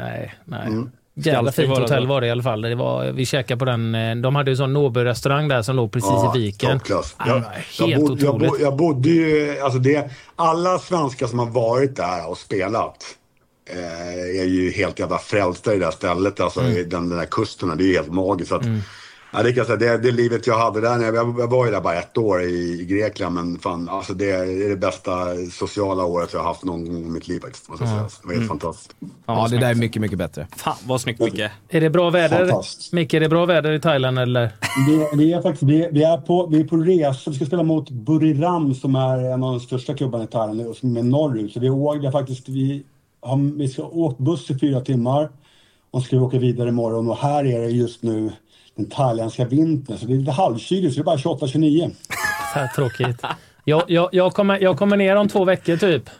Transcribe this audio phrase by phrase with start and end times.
[0.00, 0.66] Nej, nej.
[0.66, 0.90] Mm.
[1.18, 2.60] Jävla fint hotell var det i alla fall.
[2.60, 5.92] Det var, vi käkade på den, eh, de hade ju sån Nobel-restaurang där som låg
[5.92, 6.78] precis ja, i viken.
[6.78, 7.16] Toppklass.
[7.18, 8.50] Jag, helt jag, bod, otroligt.
[8.52, 13.04] Jag, jag bodde ju, alltså det, alla svenskar som har varit där och spelat
[13.70, 16.40] eh, är ju helt jävla frälsta i det där stället.
[16.40, 16.74] Alltså mm.
[16.74, 18.52] den, den där kusten, det är ju helt magiskt.
[18.52, 18.80] Att, mm.
[19.36, 21.72] Ja, det, kan jag säga, det, det livet jag hade där, jag, jag var ju
[21.72, 25.12] där bara ett år i, i Grekland, men fan, alltså det är det bästa
[25.52, 27.68] sociala året jag har haft någon gång i mitt liv faktiskt.
[27.68, 27.96] Måste säga.
[27.96, 28.48] Det var helt mm.
[28.48, 28.96] fantastiskt.
[29.26, 30.46] Ja, det där är mycket, mycket bättre.
[30.56, 31.50] Fan vad snyggt Micke.
[31.68, 32.54] Är det bra väder?
[32.92, 34.42] Micke, är det bra väder i Thailand eller?
[34.88, 37.30] Det, det är faktiskt, vi, vi, är på, vi är på resa.
[37.30, 40.96] Vi ska spela mot Buriram som är en av de största klubbarna i Thailand, som
[40.96, 41.52] är norrut.
[41.52, 42.84] Så vi åker faktiskt, vi,
[43.20, 45.28] har, vi ska åka buss i fyra timmar
[45.90, 48.32] och ska åka vidare imorgon och här är det just nu
[48.76, 49.98] den thailändska vintern.
[49.98, 51.90] Så det är lite halvkyligt, så det är bara 28-29.
[52.74, 53.22] tråkigt.
[53.64, 56.10] Jag, jag, jag, kommer, jag kommer ner om två veckor typ.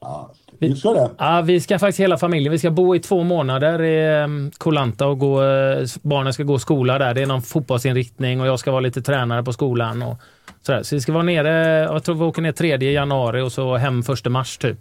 [0.00, 1.10] Ja, vi ska det?
[1.18, 2.52] Ja, vi ska faktiskt hela familjen.
[2.52, 6.42] Vi ska bo i två månader i um, Koh Lanta och gå, uh, barnen ska
[6.42, 7.14] gå skola där.
[7.14, 10.02] Det är någon fotbollsinriktning och jag ska vara lite tränare på skolan.
[10.02, 10.16] Och
[10.62, 10.82] sådär.
[10.82, 14.00] Så vi ska vara nere, jag tror vi åker ner 3 januari och så hem
[14.00, 14.78] 1 mars typ.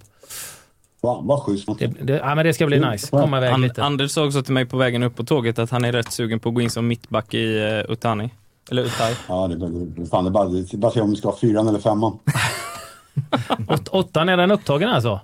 [1.01, 1.79] Fan vad schysst.
[1.79, 3.07] Det, det, ja, men det ska bli nice.
[3.09, 3.83] Komma iväg And, lite.
[3.83, 6.39] Anders sa också till mig på vägen upp på tåget att han är rätt sugen
[6.39, 8.29] på att gå in som mittback i uh, Utani.
[8.71, 9.15] Eller Utai.
[9.27, 11.37] Ja, det, det, fan, det är bara, det är bara se om vi ska ha
[11.37, 12.19] fyran eller femman.
[13.69, 15.19] Åt, åttan, är den upptagen alltså?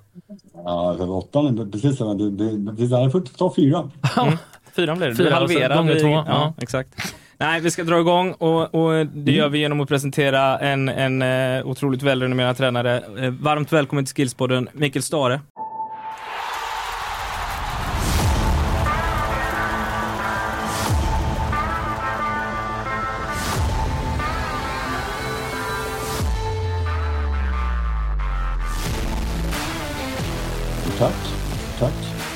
[0.53, 1.97] Ja, åttan är precis.
[1.97, 3.89] Det, det, det, det får ta fyra.
[4.17, 4.37] Mm.
[4.75, 5.15] Fyran blir det.
[5.15, 5.71] Fyra, halverad.
[5.71, 6.07] Alltså, gånger två.
[6.07, 6.89] Ja, ja, exakt.
[7.37, 9.35] Nej, vi ska dra igång och, och det mm.
[9.35, 13.03] gör vi genom att presentera en, en uh, otroligt välrenommerad tränare.
[13.19, 15.39] Uh, varmt välkommen till Skillspodden, Mikael Stare.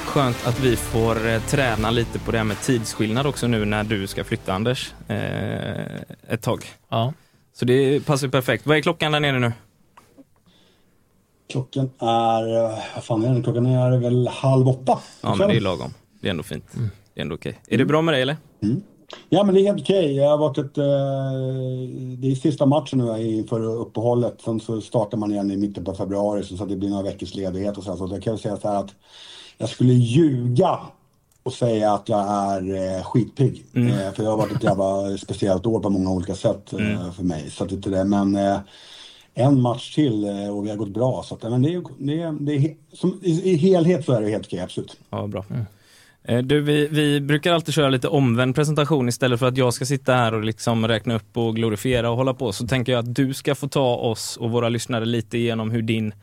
[0.10, 3.84] Skönt att vi får eh, träna lite på det här med tidsskillnad också nu när
[3.84, 5.96] du ska flytta Anders eh,
[6.28, 6.66] ett tag.
[6.90, 7.14] Ja.
[7.54, 8.66] Så det passar perfekt.
[8.66, 9.52] Vad är klockan där nere nu?
[11.50, 13.44] Klockan är, eh, vad fan är den?
[13.44, 15.00] Klockan är väl halv åtta.
[15.22, 15.94] Ja, men det är lagom.
[16.22, 16.76] Det är ändå fint.
[16.76, 16.90] Mm.
[17.14, 17.50] Det är ändå okej.
[17.50, 17.74] Okay.
[17.74, 18.38] Är det bra med dig eller?
[18.64, 18.82] Mm.
[19.30, 20.00] Ja, men det är helt okej.
[20.00, 20.14] Okay.
[20.14, 20.84] Jag har varit ett, eh,
[22.18, 24.42] det är sista matchen nu inför uppehållet.
[24.46, 27.36] Sen så startar man igen i mitten på februari så, så det blir några veckors
[27.36, 27.96] ledighet och så.
[27.98, 28.96] Så jag kan säga så här att
[29.60, 30.80] jag skulle ljuga
[31.44, 33.66] och säga att jag är eh, skitpigg.
[33.76, 33.88] Mm.
[33.88, 37.14] Eh, för det har varit ett jävla speciellt år på många olika sätt eh, mm.
[37.14, 37.50] för mig.
[37.50, 38.60] Så att det, men eh,
[39.34, 41.24] en match till och vi har gått bra.
[41.24, 44.22] Så att, men det är, det är, det är, som, i, i, helhet så är
[44.22, 44.98] det helt okej, absolut.
[45.10, 45.46] Ja, bra.
[45.50, 46.48] Mm.
[46.48, 50.14] Du, vi, vi, brukar alltid köra lite omvänd presentation istället för att jag ska sitta
[50.14, 52.52] här och liksom räkna upp och glorifiera och hålla på.
[52.52, 55.82] Så tänker jag att du ska få ta oss och våra lyssnare lite igenom hur
[55.82, 56.14] din,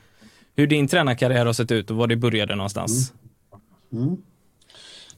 [0.57, 3.11] hur din tränarkarriär har sett ut och var det började någonstans.
[3.11, 3.26] Mm.
[3.93, 4.17] Mm.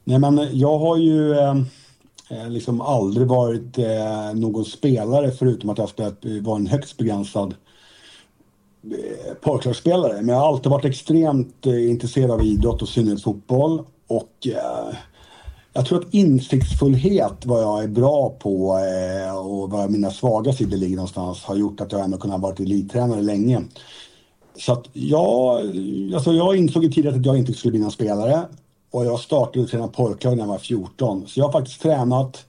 [0.04, 1.56] Nej, men jag har ju eh,
[2.30, 6.96] eh, liksom aldrig varit eh, någon spelare förutom att jag spelat, eh, var en högst
[6.96, 7.54] begränsad
[9.42, 10.16] eh.
[10.16, 13.84] Men jag har alltid varit extremt eh, intresserad av idrott och synnerhet fotboll.
[14.06, 14.94] Och eh,
[15.72, 20.76] jag tror att insiktsfullhet, vad jag är bra på eh, och var mina svaga sidor
[20.76, 23.62] ligger någonstans har gjort att jag ändå kunnat vara elittränare länge.
[24.58, 25.60] Så att jag,
[26.14, 28.46] alltså jag insåg i tidigt att jag inte skulle bli någon spelare.
[28.90, 31.26] Och jag startade träna pojklag när jag var 14.
[31.26, 32.44] Så jag har faktiskt tränat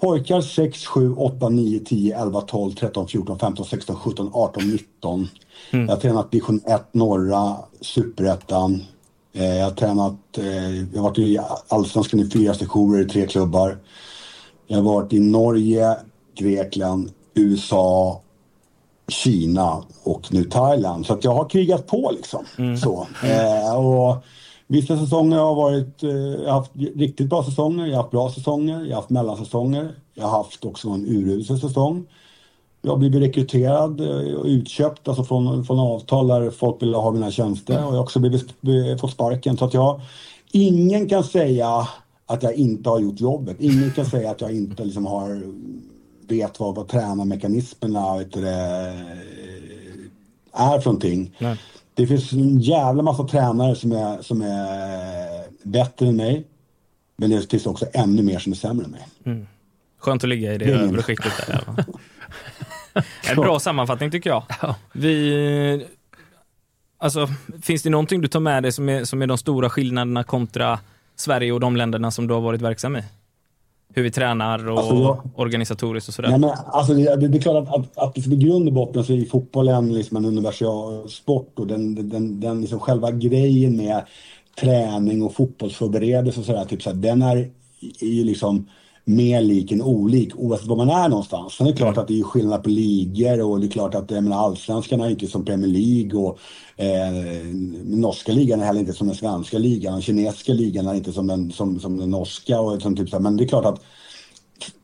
[0.00, 5.28] pojkar 6, 7, 8, 9, 10, 11, 12, 13, 14, 15, 16, 17, 18, 19.
[5.70, 5.86] Mm.
[5.86, 8.82] Jag har tränat division 1 norra, superettan.
[9.32, 11.38] Eh, jag har tränat, eh, jag har varit i
[11.68, 13.78] allsvenskan i fyra sessioner i tre klubbar.
[14.66, 15.96] Jag har varit i Norge,
[16.34, 18.22] Grekland, USA,
[19.08, 21.06] Kina och nu Thailand.
[21.06, 22.44] Så att jag har krigat på liksom.
[22.58, 22.76] Mm.
[22.76, 23.06] Så.
[23.24, 24.24] Eh, och
[24.70, 28.30] Vissa säsonger har varit, eh, jag har haft riktigt bra säsonger, jag har haft bra
[28.30, 29.94] säsonger, jag har haft mellansäsonger.
[30.14, 32.06] Jag har haft också en urusel säsong.
[32.82, 37.10] Jag har blivit rekryterad eh, och utköpt alltså från, från avtal där folk vill ha
[37.10, 39.56] mina tjänster och jag har också blivit, fått sparken.
[39.56, 40.00] Så att jag,
[40.52, 41.88] ingen kan säga
[42.26, 43.56] att jag inte har gjort jobbet.
[43.60, 45.42] Ingen kan säga att jag inte liksom har
[46.28, 48.48] vet vad, vad tränarmekanismerna vet det,
[50.52, 51.36] är för någonting.
[51.38, 51.56] Nej.
[51.94, 56.44] Det finns en jävla massa tränare som är, som är bättre än mig.
[57.16, 59.06] Men det finns också ännu mer som är sämre än mig.
[59.24, 59.46] Mm.
[59.98, 61.84] Skönt att ligga i det, det övre skiktet där.
[63.30, 64.44] en bra sammanfattning tycker jag.
[64.92, 65.86] Vi,
[66.98, 67.28] alltså,
[67.62, 70.78] finns det någonting du tar med dig som är, som är de stora skillnaderna kontra
[71.16, 73.02] Sverige och de länderna som du har varit verksam i?
[73.98, 76.28] Hur vi tränar och alltså, organisatoriskt och sådär?
[76.28, 78.74] Nej, men, alltså, det, det, det är klart att, att, att liksom, i grund och
[78.74, 83.76] botten så är fotbollen liksom en universal sport och den, den, den liksom själva grejen
[83.76, 84.02] med
[84.60, 87.36] träning och fotbollsförberedelse och sådär, typ så här, den är,
[88.00, 88.66] är ju liksom
[89.08, 91.54] mer lik än olik oavsett var man är någonstans.
[91.54, 92.02] Sen är det klart mm.
[92.02, 95.26] att det är skillnad på ligor och det är klart att menar, allsvenskan är inte
[95.26, 96.38] som Premier League och
[96.76, 97.44] eh,
[97.84, 99.92] norska ligan är heller inte som den svenska ligan.
[99.92, 102.60] Den kinesiska ligan är inte som den, som, som den norska.
[102.60, 103.82] Och, som typ, men det är klart att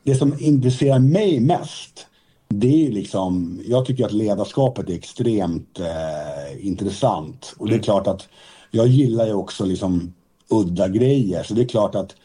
[0.03, 2.06] det som intresserar mig mest
[2.49, 7.55] det är ju liksom, jag tycker att ledarskapet är extremt eh, intressant.
[7.59, 7.85] Och det är mm.
[7.85, 8.29] klart att
[8.70, 10.15] jag gillar ju också liksom
[10.49, 11.43] udda grejer.
[11.43, 12.17] Så det är klart att,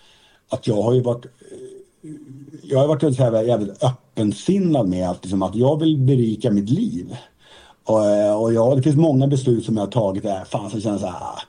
[0.50, 1.26] att jag har ju varit
[2.64, 6.70] jag har varit så här jävligt öppensinnad med att, liksom, att jag vill berika mitt
[6.70, 7.16] liv.
[7.84, 10.82] Och, eh, och ja, det finns många beslut som jag har tagit där, fan som
[10.82, 11.40] känns så här,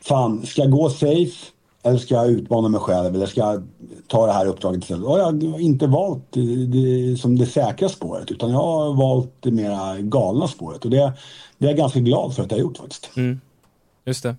[0.00, 3.66] fan ska jag gå safe eller ska jag utmana mig själv eller ska jag
[4.06, 5.04] ta det här uppdraget istället?
[5.04, 9.32] Och jag har inte valt det, det, som det säkra spåret utan jag har valt
[9.40, 11.12] det mera galna spåret och det,
[11.58, 13.10] det är jag ganska glad för att jag har gjort faktiskt.
[13.16, 13.40] Mm.
[14.04, 14.36] Just det.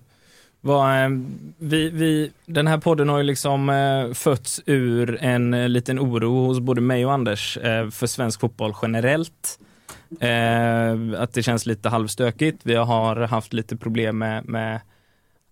[0.60, 1.10] Var, eh,
[1.58, 6.46] vi, vi, den här podden har ju liksom eh, fötts ur en eh, liten oro
[6.46, 7.58] hos både mig och Anders
[7.90, 9.58] för svensk fotboll generellt.
[11.16, 12.60] Att det känns lite halvstökigt.
[12.62, 14.80] Vi har haft lite problem med, med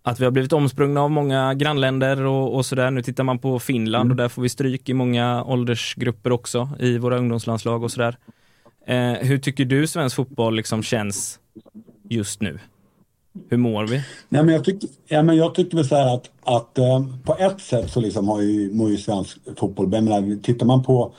[0.03, 2.91] att vi har blivit omsprungna av många grannländer och, och sådär.
[2.91, 4.11] Nu tittar man på Finland mm.
[4.11, 8.17] och där får vi stryk i många åldersgrupper också i våra ungdomslandslag och sådär.
[9.21, 11.39] hur tycker du svensk fotboll liksom känns
[12.09, 12.59] just nu?
[13.49, 14.03] Hur mår vi?
[14.29, 17.37] Nej, men jag, tycker, ja, men jag tycker väl så här att, att eh, på
[17.39, 21.15] ett sätt så liksom har ju, mår ju svensk fotboll, men tittar man på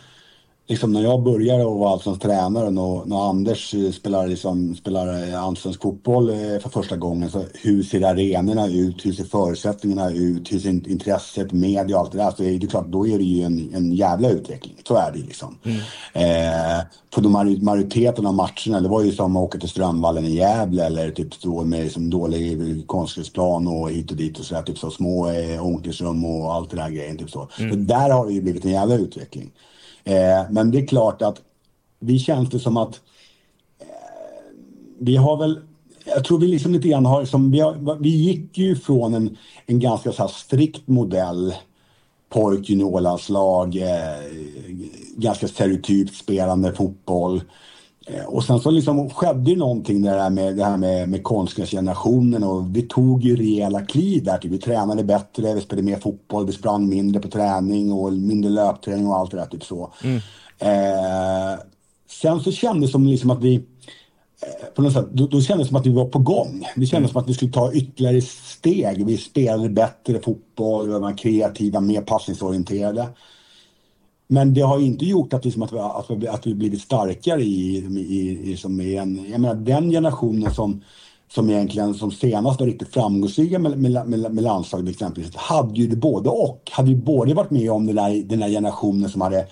[0.67, 5.29] liksom när jag började och var allsvensk tränare när, när Anders eh, spelar, liksom, spelar
[5.29, 7.29] eh, allsvensk fotboll eh, för första gången.
[7.29, 9.05] Så hur ser arenorna ut?
[9.05, 10.51] Hur ser förutsättningarna ut?
[10.51, 12.31] Hur ser intresset, media och allt det där?
[12.37, 14.75] Så är det klart, då är det ju en, en jävla utveckling.
[14.87, 15.57] Så är det liksom.
[15.63, 15.77] Mm.
[16.13, 16.85] Eh,
[17.15, 17.31] på de
[17.61, 21.33] majoriteten av matcherna, det var ju som att åka till Strömvallen i Gävle eller typ
[21.33, 24.61] stå med liksom dålig konstgräsplan och hit och dit och sådär.
[24.61, 27.17] Typ så små eh, omklädningsrum och allt det där grejen.
[27.17, 27.49] Typ så.
[27.59, 27.71] Mm.
[27.71, 29.51] så där har det ju blivit en jävla utveckling.
[30.07, 31.41] Eh, men det är klart att
[31.99, 33.01] vi känns det som att
[33.79, 33.85] eh,
[34.99, 35.59] vi har väl
[36.05, 39.37] jag tror vi liksom lite grann har, som vi, har, vi gick ju från en,
[39.65, 41.53] en ganska så strikt modell
[42.29, 44.31] pojk juniorlandslag, eh,
[45.15, 47.41] ganska stereotypt spelande fotboll.
[48.07, 50.13] Eh, och sen så liksom skedde ju någonting med
[50.55, 54.37] det här med, med konstgräsgenerationen och vi tog ju rejäla kliv där.
[54.37, 54.51] Typ.
[54.51, 59.07] Vi tränade bättre, vi spelade mer fotboll, vi sprang mindre på träning och mindre löpträning
[59.07, 59.45] och allt det där.
[59.45, 59.93] Typ så.
[60.03, 60.17] Mm.
[60.59, 61.59] Eh,
[62.09, 65.67] sen så kändes det som liksom att vi eh, på något sätt, då, då kändes
[65.67, 66.67] det som att vi var på gång.
[66.75, 67.09] Det kändes mm.
[67.09, 69.05] som att vi skulle ta ytterligare steg.
[69.05, 73.07] Vi spelade bättre fotboll, vi var kreativa, mer passningsorienterade.
[74.27, 77.41] Men det har inte gjort att, liksom att, vi, att, vi, att vi blivit starkare
[77.41, 80.81] i, i, i, som i en, jag menar den generationen som,
[81.31, 85.87] som egentligen som senast var riktigt framgångsrika med, med, med, med landslaget exempelvis, hade ju
[85.87, 86.71] det både och.
[86.71, 89.47] Hade ju både varit med om den där, den där generationen som hade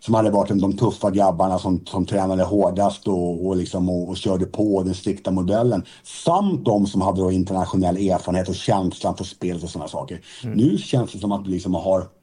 [0.00, 4.16] som hade varit de tuffa grabbarna som, som tränade hårdast och, och, liksom, och, och
[4.16, 5.82] körde på den strikta modellen.
[6.24, 10.20] Samt de som hade internationell erfarenhet och känslan för spelet och sådana saker.
[10.44, 10.56] Mm.
[10.56, 12.17] Nu känns det som att vi liksom har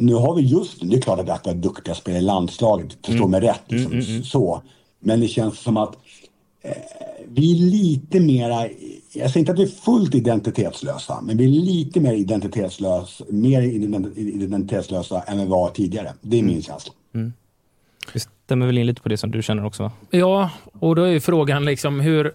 [0.00, 3.24] nu har vi just det är klart att vi är duktiga spelare i landslaget, förstå
[3.24, 3.30] mm.
[3.30, 3.62] mig rätt.
[3.66, 4.62] Liksom, mm, mm, mm, så.
[5.00, 5.96] Men det känns som att
[6.62, 6.72] eh,
[7.28, 8.68] vi är lite mera,
[9.12, 13.62] jag säger inte att vi är fullt identitetslösa, men vi är lite mer identitetslösa, mer
[14.16, 16.12] identitetslösa än vi var tidigare.
[16.20, 16.62] Det är min mm.
[16.62, 16.92] känsla.
[17.14, 17.32] Mm.
[18.12, 19.82] Det stämmer väl in lite på det som du känner också?
[19.82, 19.92] Va?
[20.10, 22.34] Ja, och då är frågan liksom hur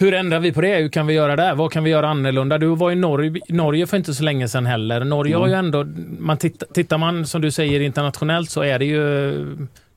[0.00, 0.76] hur ändrar vi på det?
[0.76, 1.54] Hur kan vi göra det?
[1.54, 2.58] Vad kan vi göra annorlunda?
[2.58, 5.04] Du var i Norge, Norge för inte så länge sedan heller.
[5.04, 5.40] Norge mm.
[5.40, 5.84] har ju ändå,
[6.18, 9.32] man tittar, tittar man som du säger internationellt så är det ju,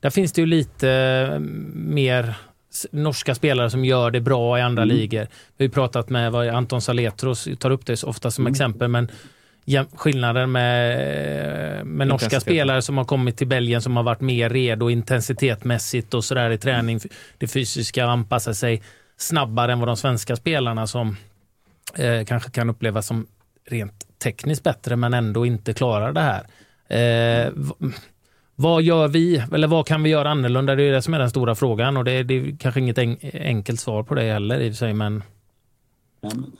[0.00, 1.38] där finns det ju lite eh,
[1.74, 2.34] mer
[2.90, 4.96] norska spelare som gör det bra i andra mm.
[4.96, 5.26] ligor.
[5.56, 8.50] Vi har pratat med vad Anton Saletros tar upp det ofta som mm.
[8.52, 9.10] exempel, men
[9.94, 14.90] skillnader med, med norska spelare som har kommit till Belgien som har varit mer redo
[14.90, 17.00] intensitetmässigt och sådär i träning.
[17.38, 18.82] Det fysiska, anpassa sig
[19.16, 21.16] snabbare än vad de svenska spelarna som
[21.94, 23.26] eh, kanske kan upplevas som
[23.64, 26.46] rent tekniskt bättre men ändå inte klarar det här.
[26.88, 27.52] Eh,
[28.54, 30.74] vad gör vi, eller vad kan vi göra annorlunda?
[30.74, 32.98] Det är det som är den stora frågan och det är, det är kanske inget
[32.98, 34.94] en, enkelt svar på det heller i och för sig.
[34.94, 35.22] Men...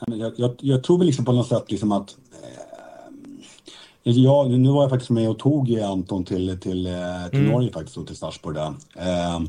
[0.06, 2.64] Jag, jag, jag tror väl liksom på något sätt liksom att eh,
[4.06, 6.92] Ja, nu var jag faktiskt med och tog Anton till, till, eh,
[7.30, 7.52] till mm.
[7.52, 8.74] Norge faktiskt och till Starsborg där.
[8.96, 9.40] Eh,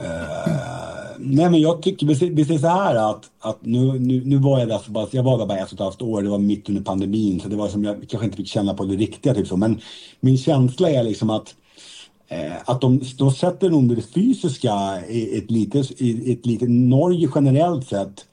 [0.00, 0.84] Uh,
[1.18, 4.68] nej men jag tycker, vi ser så här att, att nu, nu, nu var jag
[4.68, 6.68] där för bara, jag var där bara ett och ett halvt år, det var mitt
[6.68, 9.46] under pandemin så det var som jag kanske inte fick känna på det riktiga typ
[9.46, 9.56] så.
[9.56, 9.80] Men
[10.20, 11.54] min känsla är liksom att
[12.28, 17.28] eh, att de, de sätter under det fysiska i ett litet, i ett litet Norge
[17.34, 18.24] generellt sett.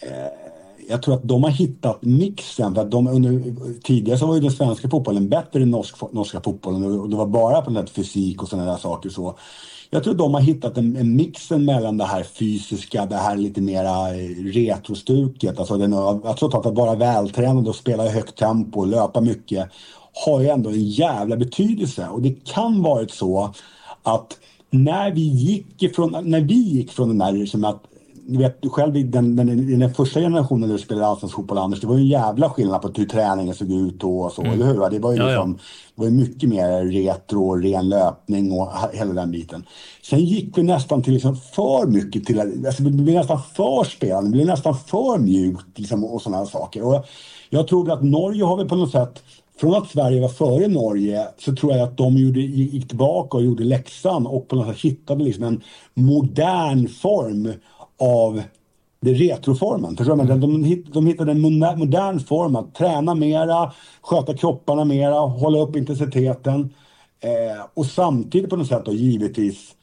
[0.00, 0.50] Eh,
[0.88, 2.74] jag tror att de har hittat mixen.
[2.74, 6.40] För att de under, tidigare så var ju den svenska fotbollen bättre än norsk, norska
[6.40, 9.10] fotbollen och det var bara på något fysik och sådana där saker.
[9.10, 9.38] Så
[9.90, 13.60] jag tror de har hittat en, en mixen mellan det här fysiska, det här lite
[13.60, 15.58] mera eh, retrostuket.
[15.58, 19.20] Alltså den, jag alltså tror att vara vältränad och spela i högt tempo och löpa
[19.20, 19.68] mycket
[20.26, 22.08] har ju ändå en jävla betydelse.
[22.08, 23.54] Och det kan varit så
[24.02, 24.38] att
[24.70, 27.82] när vi gick ifrån, när vi gick från den där liksom att
[28.26, 31.80] du vet själv i den, den, den, första generationen när du spelade allsvensk fotboll Anders,
[31.80, 34.52] det var ju en jävla skillnad på hur träningen såg ut och så, mm.
[34.52, 34.90] eller hur?
[34.90, 35.64] Det var ju ja, liksom, ja.
[35.94, 39.66] Det var mycket mer retro, ren löpning och hela den biten.
[40.02, 44.30] Sen gick vi nästan till liksom för mycket till, alltså det blev nästan för spelande,
[44.30, 46.82] det blev nästan för mjukt liksom, och sådana saker.
[46.82, 47.06] Och
[47.50, 49.22] jag tror att Norge har väl på något sätt
[49.60, 53.44] från att Sverige var före Norge så tror jag att de gjorde, gick tillbaka och
[53.44, 55.62] gjorde läxan och på något sätt hittade liksom en
[55.94, 57.52] modern form
[58.00, 58.42] av
[59.00, 59.96] det retroformen.
[59.96, 60.12] Förstår?
[60.12, 60.40] Mm.
[60.40, 66.74] De, de hittade en modern form att träna mera, sköta kropparna mera, hålla upp intensiteten
[67.20, 69.74] eh, och samtidigt på något sätt då givetvis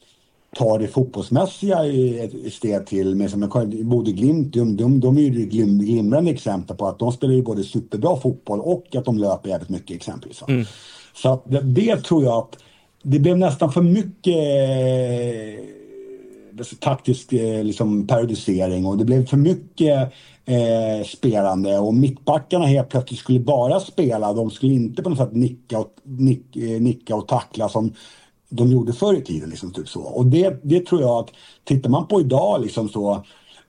[0.56, 1.84] ta det fotbollsmässiga
[2.24, 3.14] ett steg till.
[3.14, 7.34] Med som Bode Glimt, de, de, de är ju glimrande exempel på att de spelar
[7.34, 10.42] ju både superbra fotboll och att de löper jävligt mycket exempelvis.
[10.48, 10.64] Mm.
[11.14, 12.58] Så det, det, tror jag att
[13.02, 14.36] det blev nästan för mycket
[16.64, 20.12] taktisk eh, liksom, periodisering och det blev för mycket
[20.44, 24.32] eh, spelande och mittbackarna helt plötsligt skulle bara spela.
[24.32, 27.92] De skulle inte på något sätt nicka och, nick, eh, nicka och tackla som
[28.48, 29.50] de gjorde förr i tiden.
[29.50, 30.00] Liksom, typ så.
[30.00, 31.30] Och det, det tror jag att
[31.64, 33.24] tittar man på idag liksom så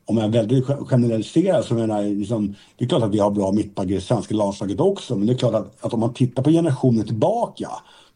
[0.10, 3.52] om jag väldigt generaliserar så menar jag liksom, det är klart att vi har bra
[3.52, 6.50] mittbackar i svenska landslaget också men det är klart att, att om man tittar på
[6.50, 7.70] generationen tillbaka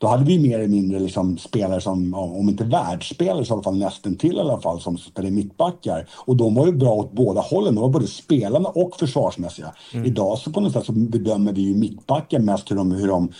[0.03, 3.63] då hade vi mer eller mindre liksom spelare som, om inte världsspelare så i alla
[3.63, 6.10] fall nästan till i alla fall, som spelade mittbackar.
[6.15, 7.75] Och de var ju bra åt båda hållen.
[7.75, 9.74] De var både spelande och försvarsmässiga.
[9.93, 10.05] Mm.
[10.05, 13.31] Idag så på något sätt så bedömer vi ju mittbackar mest hur de, hur de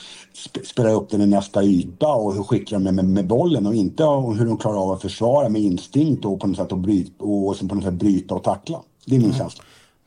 [0.64, 3.76] spelar upp den i nästa yta och hur skickliga de är med, med bollen och
[3.76, 7.24] inte hur de klarar av att försvara med instinkt och på något sätt, och bryta,
[7.24, 8.80] och, och på något sätt bryta och tackla.
[9.06, 9.38] Det är min mm.
[9.38, 9.64] känsla.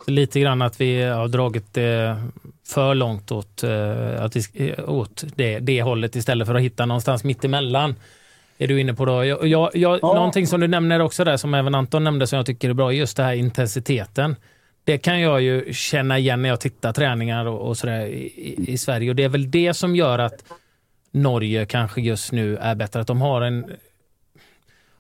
[0.07, 2.17] Lite grann att vi har dragit det
[2.69, 7.25] för långt åt, eh, att vi, åt det, det hållet istället för att hitta någonstans
[7.25, 7.95] mittemellan.
[8.59, 9.25] Är du inne på då?
[9.25, 10.15] Jag, jag, jag, ja.
[10.15, 12.93] Någonting som du nämner också där, som även Anton nämnde, som jag tycker är bra,
[12.93, 14.37] just det här intensiteten.
[14.85, 18.79] Det kan jag ju känna igen när jag tittar träningar och, och sådär i, i
[18.79, 19.11] Sverige.
[19.11, 20.45] Och det är väl det som gör att
[21.11, 23.01] Norge kanske just nu är bättre.
[23.01, 23.71] Att de har en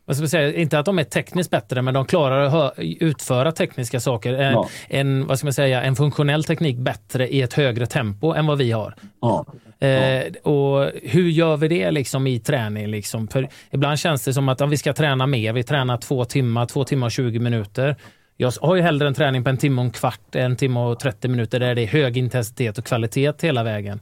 [0.06, 3.52] vad ska man säga, inte att de är tekniskt bättre, men de klarar att utföra
[3.52, 4.32] tekniska saker.
[4.32, 4.68] Ja.
[4.88, 8.58] En, vad ska man säga, en funktionell teknik bättre i ett högre tempo än vad
[8.58, 8.94] vi har.
[9.20, 9.46] Ja.
[9.86, 12.86] Eh, och hur gör vi det liksom i träning?
[12.86, 13.28] Liksom?
[13.28, 16.66] För ibland känns det som att om vi ska träna mer, vi tränar två timmar,
[16.66, 17.96] två timmar och 20 minuter.
[18.36, 21.00] Jag har ju hellre en träning på en timme och en kvart, en timme och
[21.00, 24.00] 30 minuter där det är hög intensitet och kvalitet hela vägen.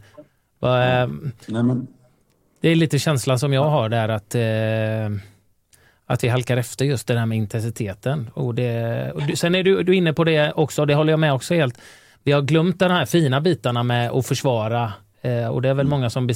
[0.63, 0.69] Eh,
[1.47, 1.87] Nej, men...
[2.61, 5.21] Det är lite känslan som jag har där att eh,
[6.07, 8.31] att vi halkar efter just det här med intensiteten.
[8.35, 11.33] Och det, och sen är du, du inne på det också, det håller jag med
[11.35, 11.79] också helt.
[12.23, 14.93] Vi har glömt de här fina bitarna med att försvara
[15.23, 16.31] eh, och det är väl många som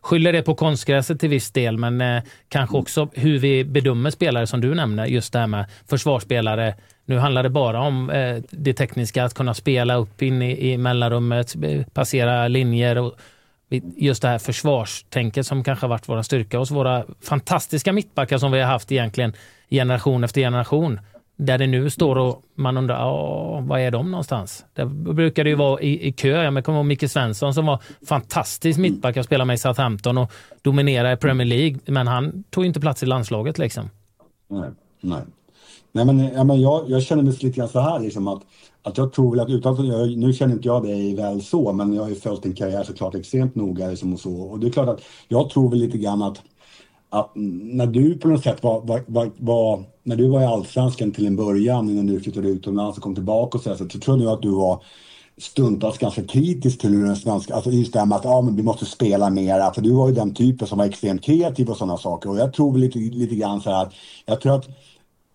[0.00, 4.46] skyller det på konstgräset till viss del, men eh, kanske också hur vi bedömer spelare
[4.46, 6.74] som du nämner, just det här med försvarsspelare.
[7.04, 10.78] Nu handlar det bara om eh, det tekniska, att kunna spela upp in i, i
[10.78, 11.54] mellanrummet,
[11.92, 13.16] passera linjer och
[13.96, 18.52] just det här försvarstänket som kanske har varit våra styrka hos våra fantastiska mittbackar som
[18.52, 19.32] vi har haft egentligen
[19.70, 21.00] generation efter generation.
[21.36, 22.96] Där det nu står och man undrar,
[23.60, 24.64] vad är de någonstans?
[24.74, 26.42] Där brukar det ju vara i, i kö.
[26.42, 29.16] Jag kommer ihåg Micke Svensson som var fantastisk mittback.
[29.16, 31.78] Jag spelade med i Southampton och dominerade i Premier League.
[31.86, 33.90] Men han tog inte plats i landslaget liksom.
[34.48, 35.22] Nej, nej.
[35.92, 38.42] nej men, ja, men jag, jag känner mig lite grann så här liksom att
[38.82, 41.94] att jag tror väl att utan, jag, nu känner inte jag dig väl så, men
[41.94, 44.42] jag har ju följt din karriär såklart extremt noga liksom och så.
[44.42, 46.42] Och det är klart att jag tror väl lite grann att,
[47.10, 51.12] att när du på något sätt var, var, var, var när du var i Allsvenskan
[51.12, 54.22] till en början innan du flyttade utomlands och kom tillbaka och så, så, så tror
[54.22, 54.82] jag att du var
[55.36, 58.56] stundtals ganska kritisk till hur den svenska, alltså just det här med att ja, men
[58.56, 59.72] vi måste spela mera.
[59.74, 62.30] För du var ju den typen som var extremt kreativ och sådana saker.
[62.30, 63.92] Och jag tror väl lite, lite grann så här att
[64.26, 64.68] jag tror att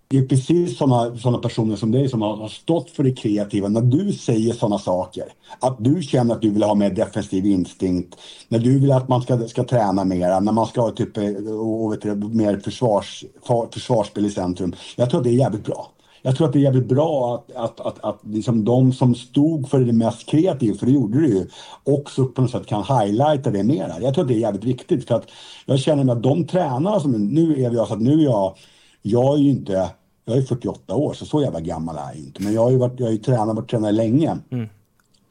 [0.09, 3.67] det är precis sådana såna personer som dig som har, stått för det kreativa.
[3.67, 5.23] När du säger sådana saker,
[5.59, 8.15] att du känner att du vill ha mer defensiv instinkt,
[8.47, 11.59] när du vill att man ska, ska träna mer, när man ska ha typ, eh,
[11.59, 13.25] och, vet du, mer försvars,
[13.73, 14.75] försvarsspel i centrum.
[14.95, 15.91] Jag tror att det är jävligt bra.
[16.21, 19.69] Jag tror att det är jävligt bra att, att, att, att liksom de som stod
[19.69, 21.47] för det mest kreativa, för det gjorde du ju,
[21.83, 24.01] också på något sätt kan highlighta det mera.
[24.01, 25.27] Jag tror att det är jävligt viktigt för att
[25.65, 28.55] jag känner att de tränare som, nu är vi, så att nu är jag,
[29.01, 29.89] jag är ju inte
[30.25, 32.43] Jag är 48 år, så så jävla gammal är jag inte.
[32.43, 34.37] Men jag har ju, varit, jag har ju tränat, varit tränare länge.
[34.49, 34.69] Mm.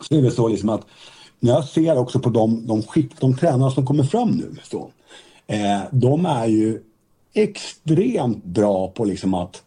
[0.00, 0.86] Så det är väl så liksom att
[1.40, 4.56] när jag ser också på de, de, skick, de tränare som kommer fram nu.
[4.62, 4.90] Så,
[5.46, 6.82] eh, de är ju
[7.34, 9.62] extremt bra på liksom att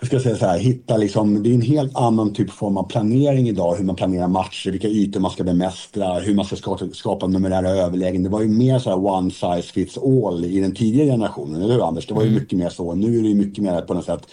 [0.00, 2.88] jag ska säga så här, hitta liksom, det är en helt annan typ form av
[2.88, 6.88] planering idag, hur man planerar matcher, vilka ytor man ska bemästra, hur man ska skapa,
[6.92, 8.22] skapa numerära överlägen.
[8.22, 11.74] Det var ju mer så här one size fits all i den tidigare generationen, eller
[11.74, 12.06] hur Anders?
[12.06, 12.40] Det var ju mm.
[12.40, 12.94] mycket mer så.
[12.94, 14.26] Nu är det ju mycket mer på något sätt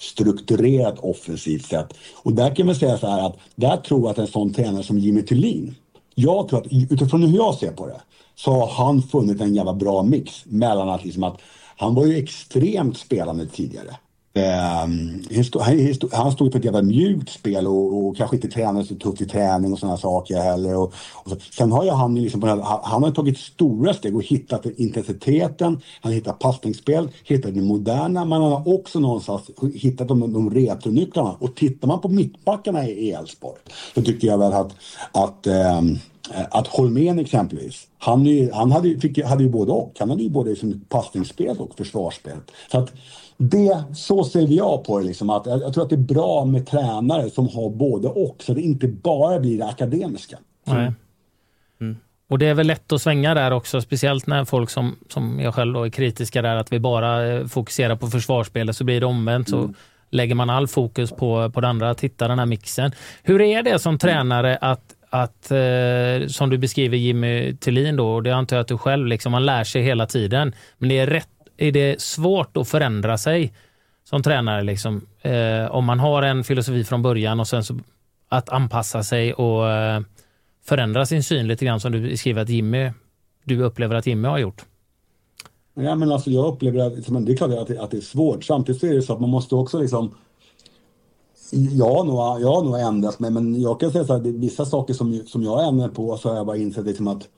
[0.00, 1.94] strukturerat offensivt sätt.
[2.22, 4.82] Och där kan man säga så här att där tror jag att en sån tränare
[4.82, 5.74] som Jimmy Thulin,
[6.14, 8.00] jag tror att utifrån hur jag ser på det,
[8.34, 11.40] så har han funnit en jävla bra mix mellan att liksom att
[11.76, 13.96] han var ju extremt spelande tidigare.
[14.36, 15.22] Ehm,
[16.12, 19.26] han stod för ett jävla mjukt spel och, och, kanske inte tränade så tufft i
[19.26, 20.76] träning och sådana saker heller.
[20.76, 21.36] Och, och så.
[21.52, 22.42] Sen har ju han, liksom,
[22.82, 28.24] han har tagit stora steg och hittat intensiteten, han har hittat passningsspel, hittat det moderna,
[28.24, 31.36] men han har också någonstans hittat de, de retronycklarna.
[31.38, 33.60] Och tittar man på mittbackarna i Elfsborg
[33.94, 34.72] så tycker jag väl att,
[35.12, 35.98] att um,
[36.50, 39.92] att Holmén exempelvis, han, han hade, fick, hade ju både och.
[39.98, 42.36] Han hade ju både liksom passningsspel och försvarsspel.
[42.70, 42.92] Så att
[43.36, 45.04] det, så ser jag på det.
[45.04, 48.36] Liksom, att jag, jag, tror att det är bra med tränare som har både och,
[48.38, 50.38] så det inte bara blir det akademiska.
[50.64, 50.92] Nej.
[51.80, 51.96] Mm.
[52.28, 55.54] Och det är väl lätt att svänga där också, speciellt när folk som, som jag
[55.54, 59.06] själv då är kritiska där, att vi bara eh, fokuserar på försvarsspelet, så blir det
[59.06, 59.48] omvänt.
[59.48, 59.68] Mm.
[59.68, 59.74] Så
[60.10, 62.92] lägger man all fokus på, på det andra, att hitta den här mixen.
[63.22, 68.22] Hur är det som tränare att att, eh, som du beskriver Jimmy Tillin då, och
[68.22, 70.54] det antar jag att du själv, liksom, man lär sig hela tiden.
[70.78, 73.52] Men det är rätt är det svårt att förändra sig
[74.04, 74.62] som tränare.
[74.62, 75.06] Liksom.
[75.22, 77.78] Eh, om man har en filosofi från början och sen så
[78.28, 80.00] att anpassa sig och eh,
[80.64, 82.90] förändra sin syn lite grann som du skriver att Jimmy,
[83.44, 84.64] du upplever att Jimmy har gjort.
[85.74, 88.44] Ja, men alltså jag upplever att det är klart att det, att det är svårt.
[88.44, 90.14] Samtidigt är det så att man måste också liksom
[91.50, 94.64] jag har nog, jag har nog ändrat mig, men jag kan säga så här, vissa
[94.64, 97.28] saker som, som jag ändrar på så har jag bara insett liksom att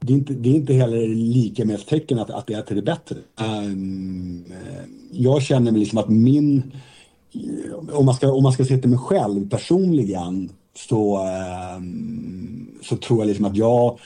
[0.00, 2.76] det är inte, det är inte heller lika med tecken att, att det är till
[2.76, 3.16] det bättre.
[3.40, 4.44] Um,
[5.12, 6.72] jag känner liksom att min,
[7.34, 10.50] eh, om man ska, om man ska se till mig själv personligen
[10.88, 11.18] så,
[11.76, 13.98] um, så tror jag liksom att jag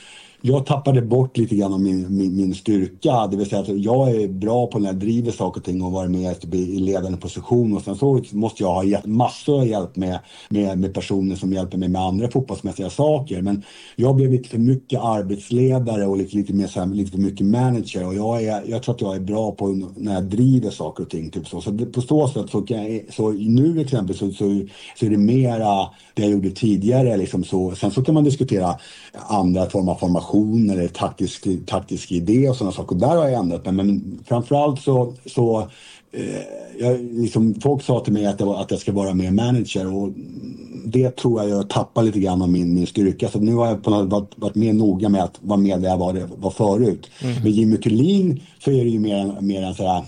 [0.47, 3.27] jag tappade bort lite grann av min, min, min, styrka.
[3.27, 5.91] Det vill säga att jag är bra på när jag driver saker och ting och
[5.91, 7.75] varit med typ, i ledande position.
[7.75, 11.77] Och sen så måste jag ha massor av hjälp med, med, med personer som hjälper
[11.77, 13.41] mig med andra fotbollsmässiga saker.
[13.41, 13.63] Men
[13.95, 17.45] jag blev lite för mycket arbetsledare och lite, lite, mer, så här, lite för mycket
[17.45, 18.07] manager.
[18.07, 21.09] Och jag, är, jag tror att jag är bra på när jag driver saker och
[21.09, 21.29] ting.
[21.29, 21.61] Typ så.
[21.61, 24.61] så det, på så sätt så, kan jag, så nu exempelvis så, så,
[24.99, 27.17] så är det mera det jag gjorde tidigare.
[27.17, 27.75] Liksom så.
[27.75, 28.75] Sen så kan man diskutera
[29.27, 30.34] andra former av formation
[30.71, 32.95] eller taktisk, taktisk idé och sådana saker.
[32.95, 33.73] Där har jag ändrat mig.
[33.73, 35.59] Men framförallt så, så
[36.11, 36.41] eh,
[36.79, 40.09] jag, liksom, folk sa till mig att, var, att jag ska vara mer manager och
[40.85, 43.29] det tror jag jag tappar lite grann av min, min styrka.
[43.29, 45.89] Så nu har jag på något varit, varit mer noga med att vara med där
[45.89, 47.09] jag var, var förut.
[47.21, 47.43] Mm.
[47.43, 50.03] Med Jimmy Thulin så är det ju mer, mer en sådär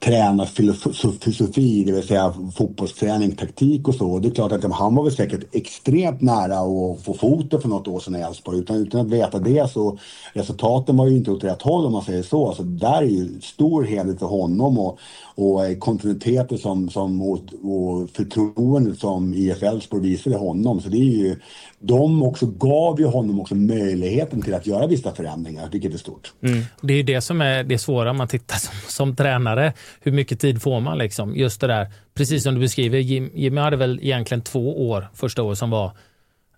[0.00, 4.18] tränarfilosofi, det vill säga fotbollsträning, taktik och så.
[4.18, 7.88] Det är klart att han var väl säkert extremt nära att få foten för något
[7.88, 8.58] år sedan i Elfsborg.
[8.58, 9.98] Utan, utan att veta det så
[10.32, 12.52] resultaten var ju inte åt rätt håll om man säger så.
[12.52, 14.98] Så där är ju stor heder för honom och,
[15.34, 20.80] och eh, kontinuiteten som, som, och, och förtroendet som IF Elfsborg visade honom.
[20.80, 21.36] Så det är ju,
[21.78, 26.32] de också gav ju honom också möjligheten till att göra vissa förändringar, vilket är stort.
[26.42, 26.64] Mm.
[26.82, 29.72] Det är ju det som är det svåra om man tittar som, som tränare.
[30.00, 30.98] Hur mycket tid får man?
[30.98, 31.36] liksom?
[31.36, 35.42] Just det där, precis som du beskriver, Jim, Jimmy hade väl egentligen två år, första
[35.42, 35.92] året, som var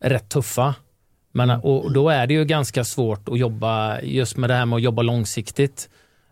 [0.01, 0.75] rätt tuffa.
[1.33, 4.77] Men, och då är det ju ganska svårt att jobba just med det här med
[4.77, 5.89] att jobba långsiktigt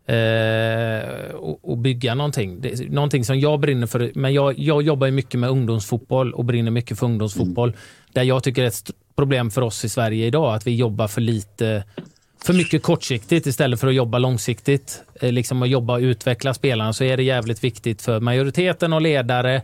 [0.06, 2.60] eh, och, och, bygga någonting.
[2.60, 4.12] Det, någonting som jag brinner för.
[4.14, 7.68] Men jag, jag jobbar ju mycket med ungdomsfotboll och brinner mycket för ungdomsfotboll.
[7.68, 7.80] Mm.
[8.12, 11.08] Där jag tycker det är ett problem för oss i Sverige idag att vi jobbar
[11.08, 11.84] för lite
[12.44, 15.02] för mycket kortsiktigt istället för att jobba långsiktigt.
[15.20, 19.02] Eh, liksom att jobba och utveckla spelarna så är det jävligt viktigt för majoriteten och
[19.02, 19.62] ledare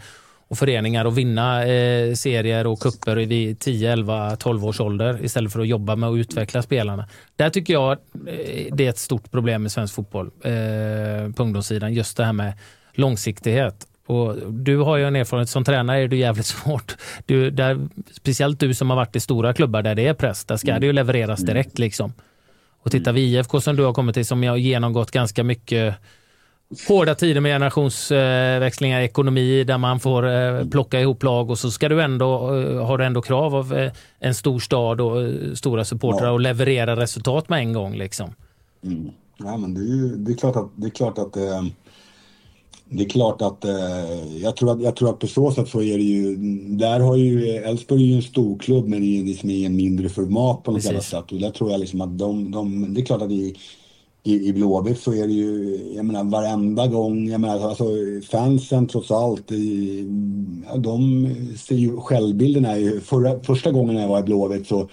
[0.48, 5.52] och föreningar att vinna eh, serier och kupper vid 10, 11, 12 års ålder istället
[5.52, 7.08] för att jobba med att utveckla spelarna.
[7.36, 11.94] Där tycker jag eh, det är ett stort problem i svensk fotboll eh, på ungdomssidan.
[11.94, 12.52] Just det här med
[12.92, 13.86] långsiktighet.
[14.06, 16.96] Och du har ju en erfarenhet som tränare är det jävligt svårt.
[17.26, 20.56] Du, där, speciellt du som har varit i stora klubbar där det är press, där
[20.56, 20.80] ska mm.
[20.80, 21.78] det ju levereras direkt.
[21.78, 22.12] Liksom.
[22.84, 25.94] Och titta vi IFK som du har kommit till som har genomgått ganska mycket
[26.88, 31.70] hårda tider med generationsväxlingar i ekonomi där man får eh, plocka ihop lag och så
[31.70, 35.16] ska du ändå, eh, har du ändå krav av eh, en stor stad och
[35.58, 36.32] stora supportrar ja.
[36.32, 37.94] och leverera resultat med en gång.
[37.96, 38.34] Liksom.
[38.82, 39.10] Mm.
[39.36, 41.70] Ja, men det, är ju, det är klart att det, är klart att det,
[42.88, 45.82] det är klart att eh, jag, tror att jag tror att på så sätt så
[45.82, 46.36] är det ju,
[46.76, 50.62] där har ju Elfsborg ju en stor klubb men i, liksom i en mindre format
[50.62, 51.32] på något jävla sätt.
[51.32, 53.56] Och där tror jag liksom att de, de det är klart att i,
[54.22, 57.84] i, i Blåvitt så är det ju, jag menar varenda gång, jag menar alltså
[58.30, 60.04] fansen trots allt, i,
[60.76, 64.88] de ser ju, självbilden är ju, förra, första gången jag var i Blåvitt så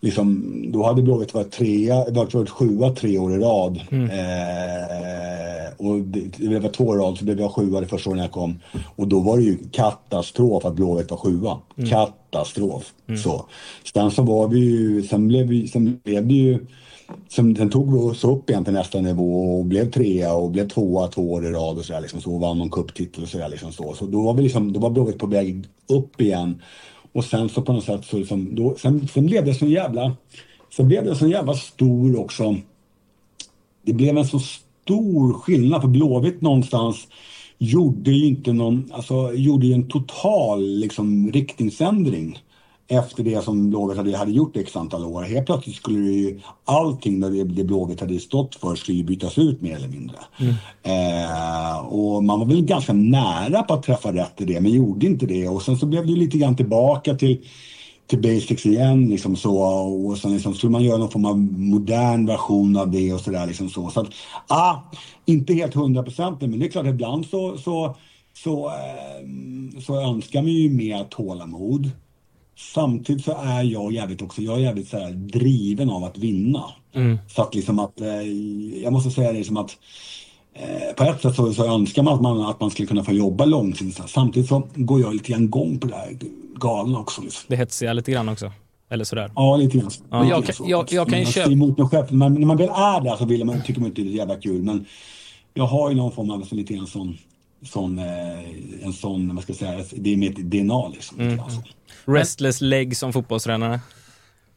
[0.00, 3.80] liksom, då hade Blåvitt varit trea, varit sjua tre år i rad.
[3.90, 4.10] Mm.
[4.10, 5.43] Eh,
[5.86, 8.60] och det, det var två rad så blev jag sjua det första året jag kom.
[8.96, 11.60] Och då var det ju katastrof att Blåvitt var sjua.
[11.76, 11.90] Mm.
[11.90, 12.92] Katastrof.
[13.06, 13.20] Mm.
[13.20, 13.46] Så.
[13.94, 16.66] Sen så var vi ju, sen blev, vi, sen blev det ju
[17.28, 20.68] Sen, sen tog vi oss upp igen till nästa nivå och blev trea och blev
[20.68, 23.48] tvåa två år i rad och sådär liksom så och vann någon cuptitel och sådär
[23.48, 23.94] liksom så.
[23.94, 26.62] Så då var vi liksom, då var Blåvitt på väg upp igen.
[27.12, 30.16] Och sen så på något sätt så liksom, då, sen, sen blev det så jävla,
[30.70, 32.56] så blev det så jävla stor också.
[33.82, 34.40] Det blev en så
[34.84, 37.08] stor skillnad för Blåvitt någonstans
[37.58, 42.38] gjorde ju inte någon, alltså gjorde ju en total liksom riktningsändring
[42.88, 45.22] efter det som Blåvitt hade, hade gjort x antal år.
[45.22, 49.38] Helt plötsligt skulle det ju allting det, det Blåvitt hade stått för skulle ju bytas
[49.38, 50.16] ut mer eller mindre.
[50.40, 50.54] Mm.
[50.82, 55.06] Eh, och man var väl ganska nära på att träffa rätt i det men gjorde
[55.06, 57.44] inte det och sen så blev det lite grann tillbaka till
[58.06, 62.26] till basics igen liksom så och sen liksom skulle man göra någon form av modern
[62.26, 63.90] version av det och sådär liksom så.
[63.90, 64.08] Så att,
[64.46, 64.76] ah,
[65.24, 67.96] inte helt hundraprocentigt men det är klart ibland så, så,
[68.32, 71.90] så, eh, så önskar man ju mer tålamod.
[72.74, 76.64] Samtidigt så är jag jävligt också, jag är jävligt så driven av att vinna.
[76.94, 77.18] Mm.
[77.28, 78.22] Så att liksom att, eh,
[78.82, 79.76] jag måste säga det som att
[80.54, 83.12] eh, på ett sätt så, så önskar man att, man att man skulle kunna få
[83.12, 84.10] jobba långsiktigt.
[84.10, 86.16] Samtidigt så går jag lite grann gång på det här
[86.56, 87.22] galna också.
[87.22, 87.44] Liksom.
[87.48, 88.52] Det hetsiga lite grann också?
[88.90, 89.30] Eller sådär?
[89.34, 89.90] Ja, lite grann.
[90.10, 90.28] Ja.
[90.28, 91.52] Jag, kan, jag, jag kan ju köpa...
[91.52, 92.12] Emot mig själv.
[92.12, 94.36] Men när man väl är där så vill man, tycker man inte det är jävla
[94.36, 94.62] kul.
[94.62, 94.86] Men
[95.54, 97.18] jag har ju någon form av så lite grann sån,
[97.62, 98.04] sån, eh,
[98.82, 101.20] en sån, vad ska jag säga, det är mitt DNA liksom.
[101.20, 101.40] Mm.
[102.04, 103.80] Restless leg som fotbollstränare.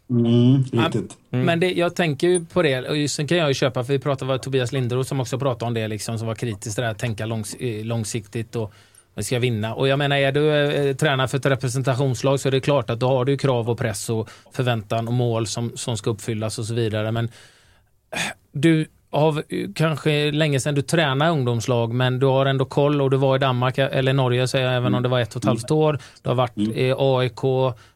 [0.10, 1.18] Mm, riktigt.
[1.32, 1.46] Mm.
[1.46, 4.00] Men det, jag tänker ju på det, och sen kan jag ju köpa, för vi
[4.00, 6.88] pratade med Tobias Linderoth som också pratade om det, liksom, som var kritisk till det
[6.88, 8.74] här, tänka långs, eh, långsiktigt och
[9.16, 9.76] vi ska vinna.
[9.76, 13.00] Och jag menar, är du eh, tränare för ett representationslag så är det klart att
[13.00, 16.66] då har du krav och press och förväntan och mål som, som ska uppfyllas och
[16.66, 17.12] så vidare.
[17.12, 18.20] Men eh,
[18.52, 19.42] du av
[19.76, 23.40] kanske länge sedan du tränade ungdomslag men du har ändå koll och du var i
[23.40, 26.00] Danmark eller Norge så även om det var ett och ett halvt år.
[26.22, 27.42] Du har varit i AIK,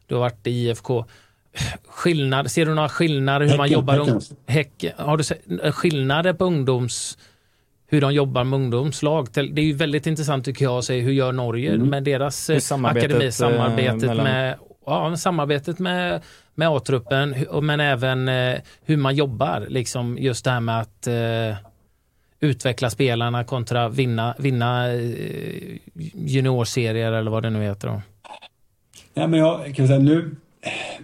[0.06, 1.04] du har varit i IFK.
[1.88, 4.20] Skillnad, ser du några skillnader hur man jobbar?
[4.46, 4.92] Häcken.
[4.96, 5.42] Har du sett
[5.74, 7.18] skillnader på ungdoms
[7.92, 9.28] hur de jobbar med ungdomslag.
[9.32, 11.88] Det är ju väldigt intressant tycker jag att se hur gör Norge mm.
[11.88, 14.24] med deras samarbetet, akademi, samarbetet mellan...
[14.24, 16.20] med ja, samarbetet med,
[16.54, 19.66] med A-truppen men även eh, hur man jobbar.
[19.68, 21.56] Liksom just det här med att eh,
[22.40, 25.78] utveckla spelarna kontra vinna, vinna eh,
[26.14, 27.88] juniorserier eller vad det nu heter.
[27.88, 28.02] Då.
[29.14, 30.36] Ja, men jag kan säga nu,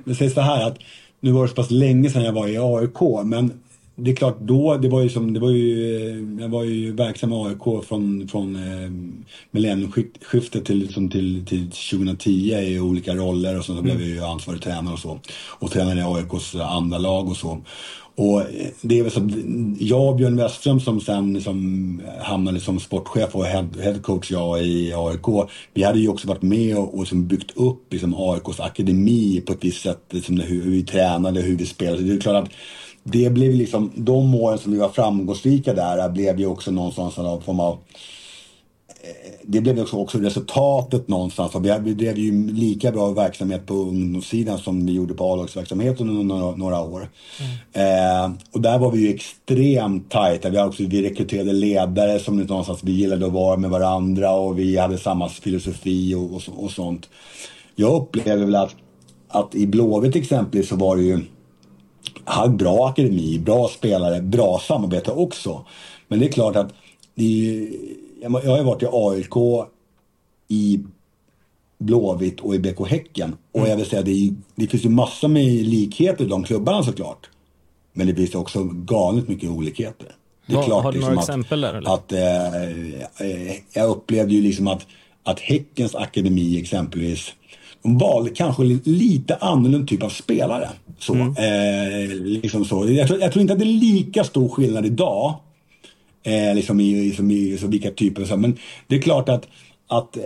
[0.04, 0.78] det sägs så här att
[1.20, 3.60] nu var det så pass länge sedan jag var i AIK men
[4.00, 7.32] det är klart då, det var ju som, det var ju, jag var ju verksam
[7.32, 8.90] i AIK från, från eh,
[9.50, 14.24] millennieskiftet till, liksom till, till 2010 i olika roller och så, så blev jag ju
[14.24, 15.20] ansvarig tränare och så.
[15.58, 17.60] Och tränade i AIKs andra lag och så.
[18.14, 18.46] Och eh,
[18.80, 23.44] det är väl som, jag och Björn Westström som sen liksom hamnade som sportchef och
[23.44, 25.50] head, headcoach jag i AIK.
[25.74, 29.52] Vi hade ju också varit med och, och liksom byggt upp liksom AIKs akademi på
[29.52, 32.02] ett visst sätt, liksom hur, hur vi tränade, hur vi spelade.
[32.02, 32.50] Det är klart att
[33.12, 37.40] det blev liksom, de åren som vi var framgångsrika där blev ju också någonstans en
[37.40, 41.52] form av eh, det blev också, också resultatet någonstans.
[41.60, 46.24] Vi, vi drev ju lika bra verksamhet på ungdomssidan som vi gjorde på A-lagsverksamheten under
[46.24, 47.08] några, några år.
[47.72, 48.30] Mm.
[48.32, 50.50] Eh, och där var vi ju extremt tajta.
[50.50, 54.76] Vi, också, vi rekryterade ledare som någonstans vi gillade att vara med varandra och vi
[54.76, 57.08] hade samma filosofi och, och, och sånt.
[57.76, 58.74] Jag upplever väl att,
[59.28, 61.20] att i Blåvitt exempelvis så var det ju
[62.28, 65.64] har bra akademi, bra spelare, bra samarbete också.
[66.08, 66.72] Men det är klart att
[67.14, 67.68] är,
[68.20, 69.66] jag har ju varit i AIK,
[70.48, 70.80] i
[71.78, 73.36] Blåvitt och i BK Häcken.
[73.52, 73.70] Och mm.
[73.70, 77.30] jag vill säga det, det finns ju massor med likheter i de klubbarna såklart.
[77.92, 80.08] Men det finns också galet mycket olikheter.
[80.46, 81.74] Det är klart, har du liksom några att, exempel där?
[81.74, 81.94] Eller?
[81.94, 82.62] Att, eh,
[83.30, 84.86] eh, jag upplevde ju liksom att,
[85.22, 87.34] att Häckens akademi exempelvis
[87.96, 90.68] valde kanske lite annorlunda typ av spelare.
[90.98, 91.28] Så, mm.
[91.28, 92.90] eh, liksom så.
[92.90, 95.34] Jag, tror, jag tror inte att det är lika stor skillnad idag.
[96.22, 98.24] Eh, liksom i, liksom i så vilka typer.
[98.24, 99.48] Så, men det är klart att,
[99.86, 100.22] att eh,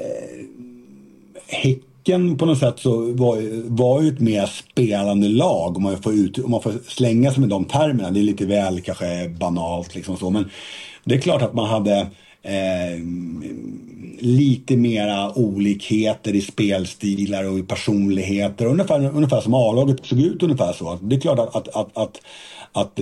[1.46, 6.14] Häcken på något sätt så var, var ju ett mer spelande lag om man, får
[6.14, 8.10] ut, om man får slänga sig med de termerna.
[8.10, 10.30] Det är lite väl kanske banalt liksom så.
[10.30, 10.50] Men
[11.04, 12.06] det är klart att man hade
[12.42, 12.98] eh,
[14.18, 18.66] lite mera olikheter i spelstilar och i personligheter.
[18.66, 20.98] Ungefär, ungefär som A-laget såg ut ungefär så.
[21.02, 22.20] Det är klart att, att, att, att
[22.72, 23.00] att,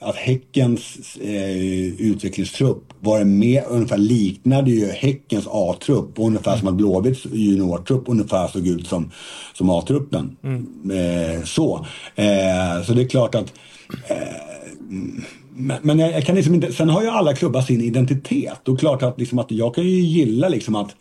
[0.00, 7.26] att Häckens eh, utvecklingstrupp var med, ungefär liknade ju Häckens A-trupp ungefär som att Blåvitts
[7.32, 9.10] juniortrupp ungefär såg ut som,
[9.54, 10.36] som A-truppen.
[10.42, 10.90] Mm.
[10.90, 11.86] Eh, så.
[12.14, 13.52] Eh, så det är klart att
[14.08, 14.16] eh,
[15.54, 19.02] men, men jag, kan liksom inte, sen har ju alla klubbar sin identitet och klart
[19.02, 20.94] att, liksom att jag kan ju gilla liksom att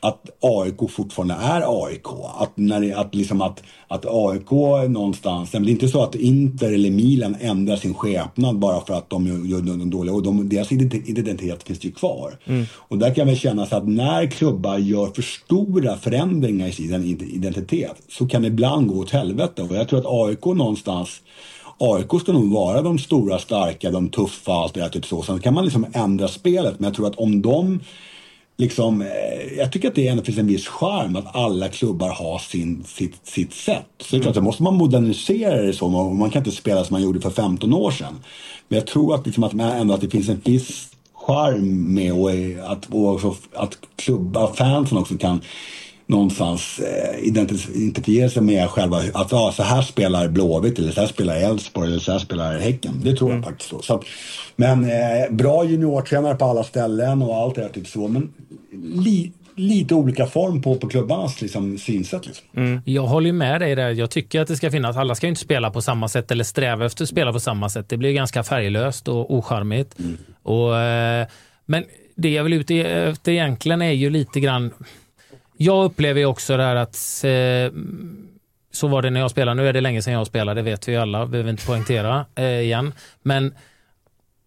[0.00, 2.06] att AIK fortfarande är AIK.
[2.38, 4.50] Att, när att, liksom att, att AIK
[4.88, 9.10] någonstans, det är inte så att Inter eller Milan ändrar sin skepnad bara för att
[9.10, 10.14] de gör något dåligt.
[10.14, 12.38] Och de, deras identitet finns ju kvar.
[12.44, 12.64] Mm.
[12.74, 16.72] Och där kan jag väl känna så att när klubbar gör för stora förändringar i
[16.72, 19.62] sin identitet så kan det ibland gå åt helvete.
[19.62, 21.20] Och jag tror att AIK någonstans
[21.80, 24.88] AIK ska nog vara de stora, starka, de tuffa, allt det där.
[24.88, 25.22] Typ så.
[25.22, 26.80] Sen kan man liksom ändra spelet.
[26.80, 27.80] Men jag tror att om de
[28.56, 32.38] liksom, eh, jag tycker att det ändå finns en viss charm att alla klubbar har
[32.38, 33.86] sin, sitt, sitt sätt.
[33.98, 35.88] Så det är klart, så måste man modernisera det så.
[35.88, 38.20] Man kan inte spela som man gjorde för 15 år sedan.
[38.68, 42.30] Men jag tror att, liksom, att, ändå att det finns en viss charm med och
[42.72, 45.40] att, och att klubbar, fansen också kan
[46.10, 51.08] någonstans eh, identifiera sig med själva att ah, så här spelar Blåvitt eller så här
[51.08, 53.00] spelar Elfsborg eller så här spelar Häcken.
[53.04, 53.50] Det tror jag mm.
[53.50, 53.70] faktiskt.
[53.70, 53.82] Så.
[53.82, 54.02] så
[54.56, 58.08] men eh, bra juniortränare på alla ställen och allt det där typ så.
[58.08, 58.32] Men
[58.94, 62.26] li, lite olika form på, på klubbarnas liksom, synsätt.
[62.26, 62.46] Liksom.
[62.56, 62.80] Mm.
[62.84, 63.90] Jag håller med dig där.
[63.90, 66.86] Jag tycker att det ska finnas, alla ska inte spela på samma sätt eller sträva
[66.86, 67.88] efter att spela på samma sätt.
[67.88, 69.98] Det blir ganska färglöst och ocharmigt.
[69.98, 70.16] Mm.
[70.42, 71.26] Och, eh,
[71.66, 74.70] men det jag vill ute efter egentligen är ju lite grann
[75.62, 77.80] jag upplever också det här att eh,
[78.72, 79.62] så var det när jag spelade.
[79.62, 82.60] Nu är det länge sedan jag spelade, det vet vi alla, behöver inte poängtera eh,
[82.60, 82.92] igen.
[83.22, 83.54] Men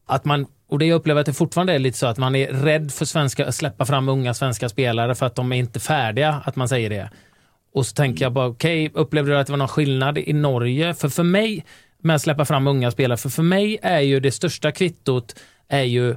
[0.06, 2.48] att man, och det jag upplever att det fortfarande är lite så att man är
[2.48, 6.42] rädd för svenska, att släppa fram unga svenska spelare för att de är inte färdiga,
[6.46, 7.10] att man säger det.
[7.74, 10.34] Och så tänker jag bara, okej, okay, upplevde du att det var någon skillnad i
[10.34, 10.94] Norge?
[10.94, 11.66] För för mig,
[11.98, 15.36] med att släppa fram unga spelare, för för mig är ju det största kvittot
[15.68, 16.16] är ju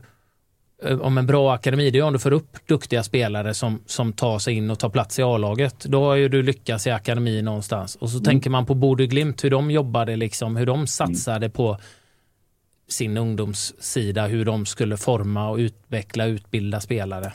[1.00, 4.38] om en bra akademi, det är om du får upp duktiga spelare som, som tar
[4.38, 5.84] sig in och tar plats i A-laget.
[5.84, 7.96] Då har ju du lyckats i akademin någonstans.
[7.96, 8.24] Och så mm.
[8.24, 11.50] tänker man på Bode Glimt, hur de jobbade, liksom, hur de satsade mm.
[11.50, 11.78] på
[12.88, 17.32] sin ungdomssida, hur de skulle forma och utveckla, utbilda spelare.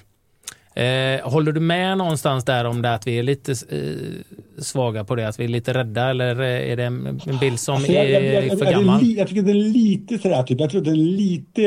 [0.73, 5.15] Eh, håller du med någonstans där om det att vi är lite eh, svaga på
[5.15, 8.33] det, att vi är lite rädda eller är det en, bild som alltså, jag, är
[8.33, 9.07] jag, jag, för gammal?
[9.07, 11.63] Jag, tycker det är lite sådär, typ, jag tror det är lite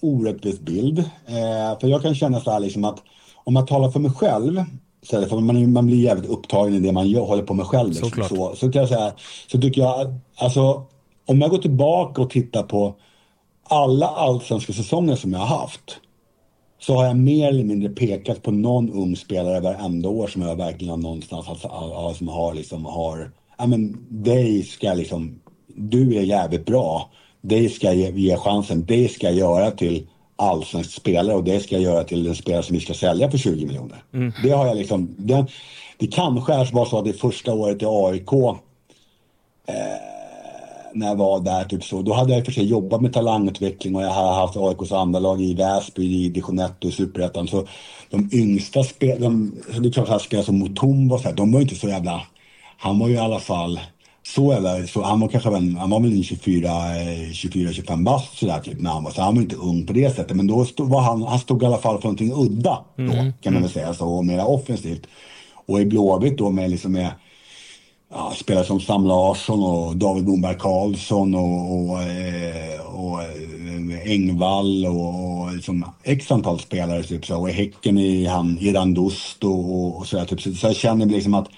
[0.00, 0.98] orättvis bild.
[0.98, 2.98] Eh, för jag kan känna så här liksom att
[3.44, 4.64] om man talar för mig själv
[5.02, 7.88] så för man, man blir jävligt upptagen i det man gör, håller på med själv.
[7.88, 9.12] Liksom, så, så, kan jag säga,
[9.52, 10.86] så tycker jag, alltså
[11.26, 12.94] om jag går tillbaka och tittar på
[13.68, 16.00] alla allsvenska säsonger som jag har haft
[16.78, 20.56] så har jag mer eller mindre pekat på någon ung spelare varenda år som jag
[20.56, 26.66] verkligen någonstans alltså, som har liksom har, ja men dig ska liksom, du är jävligt
[26.66, 27.10] bra,
[27.40, 31.74] dig ska ge, ge chansen, dig ska jag göra till allsvensk spelare och det ska
[31.74, 34.02] jag göra till en spelare som vi ska sälja för 20 miljoner.
[34.14, 34.32] Mm.
[34.42, 35.46] Det har jag liksom, det,
[35.98, 38.58] det kanske var så att det första året i AIK
[40.94, 44.02] när jag var där, typ så, då hade jag för sig jobbat med talangutveckling och
[44.02, 47.48] jag hade haft AIKs andra lag i Väsby, i division 1 och Superettan.
[47.48, 47.66] Så
[48.10, 51.74] de yngsta spelarna, det är klart att spelare som Mutombo, så här, de var inte
[51.74, 52.22] så jävla...
[52.78, 53.80] Han var ju i alla fall
[54.34, 58.80] så eller så, han var kanske väl, han var väl 24, 24-25 bast sådär typ
[58.80, 60.36] när han var, så han var inte ung på det sättet.
[60.36, 63.32] Men då stod, var han, han stod i alla fall för någonting udda då, mm.
[63.40, 65.06] kan man väl säga så, och mera offensivt.
[65.66, 67.10] Och i Blåvitt då med liksom med
[68.10, 74.86] ja, spelare som Sam Larsson och David Blomberg Karlsson och, och, eh, och, eh, Engvall
[74.86, 77.02] och, och liksom x antal spelare.
[77.02, 80.24] Typ, så, och i Häcken i han Irandust och, och sådär.
[80.24, 81.48] Typ, så, så jag känner liksom att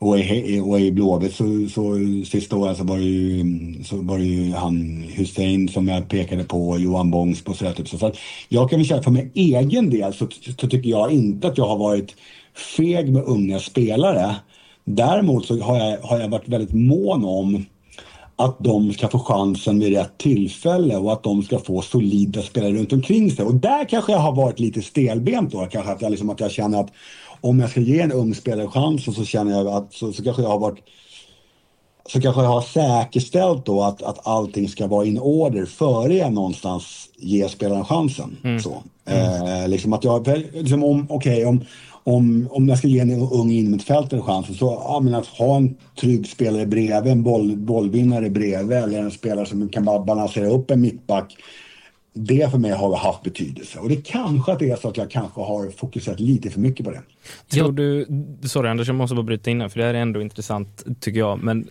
[0.00, 1.98] och i, och i Blåvitt så, så
[2.30, 3.44] sista året så var det ju,
[3.84, 7.72] så var det ju han Hussein som jag pekade på, Johan Bångsbo och sådär.
[7.72, 7.88] Typ.
[7.88, 8.16] Så, så att
[8.48, 10.28] jag kan väl säga för min egen del så,
[10.60, 12.16] så tycker jag inte att jag har varit
[12.76, 14.36] feg med unga spelare.
[14.96, 17.64] Däremot så har jag, har jag varit väldigt mån om
[18.36, 22.72] att de ska få chansen vid rätt tillfälle och att de ska få solida spelare
[22.72, 23.44] runt omkring sig.
[23.44, 25.66] Och där kanske jag har varit lite stelbent då.
[25.66, 26.92] Kanske att jag, liksom, att jag känner att
[27.40, 30.42] om jag ska ge en ung spelare chansen så känner jag att så, så kanske
[30.42, 30.78] jag har varit
[32.12, 36.32] så kanske jag har säkerställt då att, att allting ska vara in order före jag
[36.32, 38.36] någonstans ger spelaren chansen.
[38.44, 38.60] Mm.
[38.60, 38.82] Så.
[39.06, 39.62] Mm.
[39.62, 41.64] Eh, liksom att jag, liksom om, okay, om,
[42.04, 45.76] om, om jag ska ge en ung innermittfältare chansen så ja, men att ha en
[46.00, 50.80] trygg spelare bredvid, en boll, bollvinnare bredvid eller en spelare som kan balansera upp en
[50.80, 51.36] mittback
[52.12, 53.78] det för mig har haft betydelse.
[53.78, 56.86] Och det kanske att det är så att jag kanske har fokuserat lite för mycket
[56.86, 57.02] på det.
[57.48, 58.06] Tror du,
[58.42, 61.18] sorry Anders, jag måste bara bryta in här, för det här är ändå intressant tycker
[61.18, 61.42] jag.
[61.42, 61.68] Men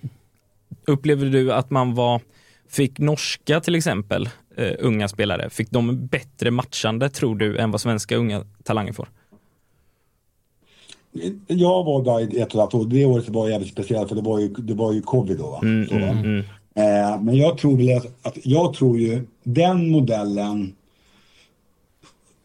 [0.86, 2.22] upplever du att man var,
[2.70, 7.82] fick norska till exempel, uh, unga spelare, fick de bättre matchande tror du än vad
[7.82, 9.10] svenska unga talanger får?
[11.48, 12.86] Jag var där ett och ett halvt år.
[12.86, 15.50] Det året var jävligt speciellt för det var ju, det var ju covid då.
[15.50, 15.60] Va?
[15.64, 16.44] Mm, mm, mm.
[16.76, 20.76] Eh, men jag tror väl att, att, jag tror ju den modellen.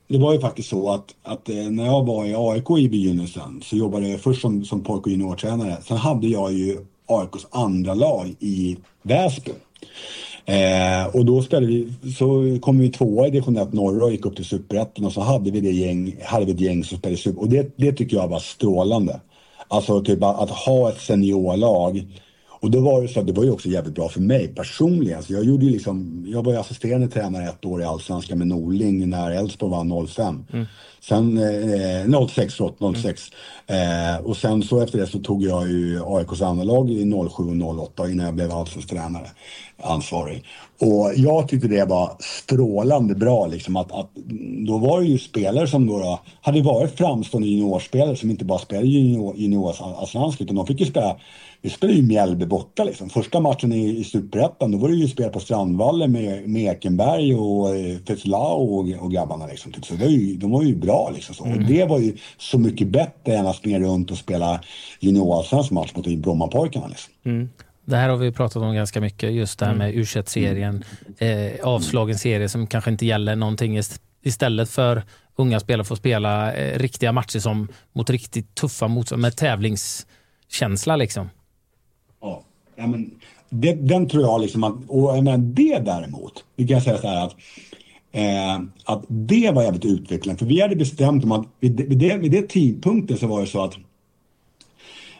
[0.09, 3.61] Det var ju faktiskt så att, att eh, när jag var i AIK i begynnelsen
[3.63, 5.77] så jobbade jag först som, som pojk och juniortränare.
[5.83, 9.53] Sen hade jag ju AIKs andra lag i Väsby.
[10.47, 14.27] Eh, och då spelade vi, så kom vi tvåa i division 1 norra och gick
[14.27, 17.17] upp till superettan och så hade vi, det gäng, hade vi ett gäng som spelade
[17.17, 17.41] super.
[17.41, 19.21] Och det, det tycker jag var strålande.
[19.69, 22.07] Alltså typ att ha ett seniorlag.
[22.49, 25.23] Och då var det så att det var ju också jävligt bra för mig personligen.
[25.23, 28.47] Så jag gjorde ju liksom, jag var ju assisterande tränare ett år i Allsvenskan med
[28.47, 30.47] Norling när Elfsborg vann 05.
[30.53, 30.67] Mm.
[31.09, 33.23] Sen, eh, 06, förlåt, 06.
[33.67, 34.15] Mm.
[34.15, 37.63] Eh, och sen så efter det så tog jag ju AIKs andra lag i 07
[37.63, 39.27] och 08 innan jag blev allsvensk tränare,
[39.83, 40.45] ansvarig.
[40.81, 44.11] Och jag tyckte det var strålande bra liksom att, att
[44.67, 48.59] då var det ju spelare som då, då hade varit framstående juniorspelare som inte bara
[48.59, 49.35] spelade junior,
[50.41, 51.17] utan de fick ju spela
[51.65, 53.11] vi spelade ju Mjällby borta liksom.
[53.11, 57.35] Första matchen i, i Superettan, då var det ju spel på Strandvallen med, med Ekenberg
[57.35, 59.73] och eh, Fetlau och, och grabbarna liksom.
[59.73, 59.85] Typ.
[59.87, 61.35] Så det var ju, de var ju bra liksom.
[61.35, 61.45] Så.
[61.45, 61.59] Mm.
[61.59, 64.61] Och det var ju så mycket bättre än att springa runt och spela
[65.01, 67.13] juniorallsvensk match mot Brommapojkarna liksom.
[67.25, 67.49] Mm.
[67.85, 70.85] Det här har vi pratat om ganska mycket, just det här med u serien
[71.19, 73.81] eh, avslagen serie som kanske inte gäller någonting
[74.23, 75.03] istället för
[75.37, 81.31] unga spelare får spela eh, riktiga matcher som mot riktigt tuffa motståndare med tävlingskänsla liksom.
[82.77, 83.11] Ja, men,
[83.49, 87.27] det, den tror jag liksom att, och menar, det däremot, vi kan säga så här
[87.27, 87.37] att
[88.15, 90.39] Eh, att det var jävligt utvecklande.
[90.39, 93.47] För vi hade bestämt om att vid, vid, det, vid det tidpunkten så var det
[93.47, 93.75] så att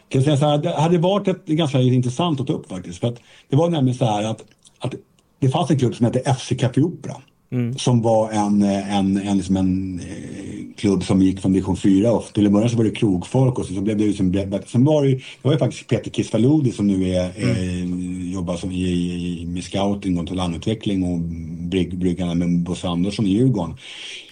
[0.09, 2.99] kan jag säga så här, det hade varit ett, ganska intressant att ta upp faktiskt.
[2.99, 4.45] För att det var nämligen så här att,
[4.79, 4.93] att
[5.39, 7.15] det fanns en klubb som hette FC Café Opera.
[7.51, 7.77] Mm.
[7.77, 12.33] Som var en, en, en, liksom en eh, klubb som gick från division 4 och
[12.33, 15.05] till en början så var det krogfolk och så, så blev det liksom, sen var
[15.05, 18.31] det, det var ju faktiskt Peter Kisvalodi som nu är, mm.
[18.31, 21.19] jobbar som, i, i, med scouting och talangutveckling och
[21.69, 23.77] brygg, bryggarna med Bosse Andersson i Djurgården.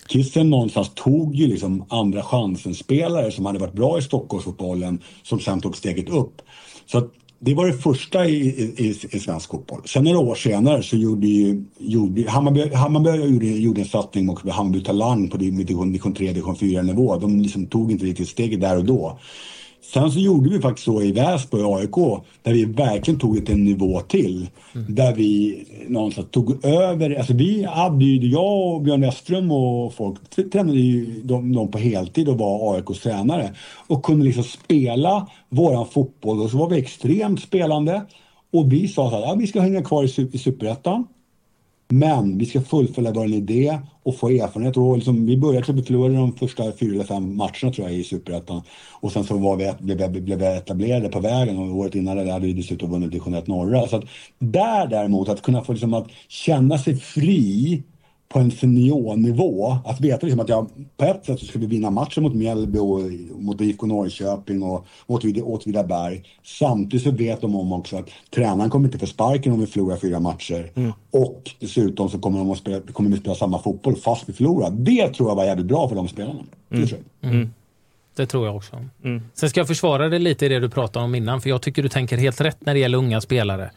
[0.07, 5.61] Kissen någonstans tog ju liksom andra chansen-spelare som hade varit bra i Stockholmsfotbollen som sen
[5.61, 6.41] tog steget upp.
[6.85, 7.11] Så att
[7.45, 9.81] det var det första i, i, i svensk fotboll.
[9.85, 14.49] Sen några år senare så gjorde, ju, gjorde Hammarby, Hammarby gjorde, gjorde en satsning mot
[14.49, 17.17] Hammarby Talang på division 3, division 4 nivå.
[17.17, 19.19] De liksom tog inte riktigt steget där och då.
[19.83, 23.51] Sen så gjorde vi faktiskt så i Väsby och AIK där vi verkligen tog det
[23.51, 24.49] en nivå till.
[24.75, 24.95] Mm.
[24.95, 30.19] Där vi någonstans tog över, alltså vi hade ju, jag och Björn Westström och folk
[30.51, 33.53] tränade ju de, de på heltid och var AIKs tränare.
[33.87, 38.01] Och kunde liksom spela våran fotboll och så var vi extremt spelande.
[38.53, 41.07] Och vi sa så här, ja, vi ska hänga kvar i, i Superettan.
[41.93, 44.77] Men vi ska fullfölja vår idé och få erfarenhet.
[44.77, 47.93] Och liksom, vi började så vi förlorade de första fyra eller fem matcherna tror jag
[47.93, 48.61] i Superettan.
[48.91, 52.17] Och sen så var vi, blev, vi, blev vi etablerade på vägen och året innan
[52.17, 53.87] det hade vi dessutom vunnit division 1 norra.
[53.87, 54.03] Så att
[54.39, 57.83] där däremot, att kunna få liksom att känna sig fri
[58.33, 59.77] på en seniornivå.
[59.85, 62.79] Att veta liksom att jag på ett sätt så ska vi vinna matchen mot Mjällby
[62.79, 62.99] och
[63.41, 66.23] mot IFK Norrköping och mot Åtvidaberg.
[66.43, 69.97] Samtidigt så vet de om också att tränaren kommer inte få sparken om vi förlorar
[69.97, 70.71] fyra matcher.
[70.75, 70.91] Mm.
[71.11, 74.71] Och dessutom så kommer, de att spela, kommer vi spela samma fotboll fast vi förlorar.
[74.71, 76.43] Det tror jag var jävligt bra för de spelarna.
[76.71, 76.85] Mm.
[76.85, 77.53] Det, mm.
[78.15, 78.75] det tror jag också.
[79.03, 79.21] Mm.
[79.33, 81.83] Sen ska jag försvara dig lite i det du pratade om innan, för jag tycker
[81.83, 83.71] du tänker helt rätt när det gäller unga spelare.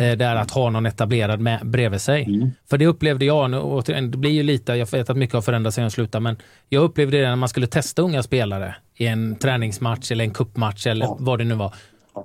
[0.00, 2.24] Eh, det är att ha någon etablerad med, bredvid sig.
[2.24, 2.50] Mm.
[2.70, 5.74] För det upplevde jag, och det blir ju lite, jag vet att mycket har förändrats
[5.74, 6.36] sedan jag slutade, men
[6.68, 10.86] jag upplevde det när man skulle testa unga spelare i en träningsmatch eller en kuppmatch
[10.86, 11.16] eller ja.
[11.20, 11.74] vad det nu var.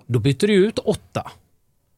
[0.08, 1.32] Då bytte du ut åtta.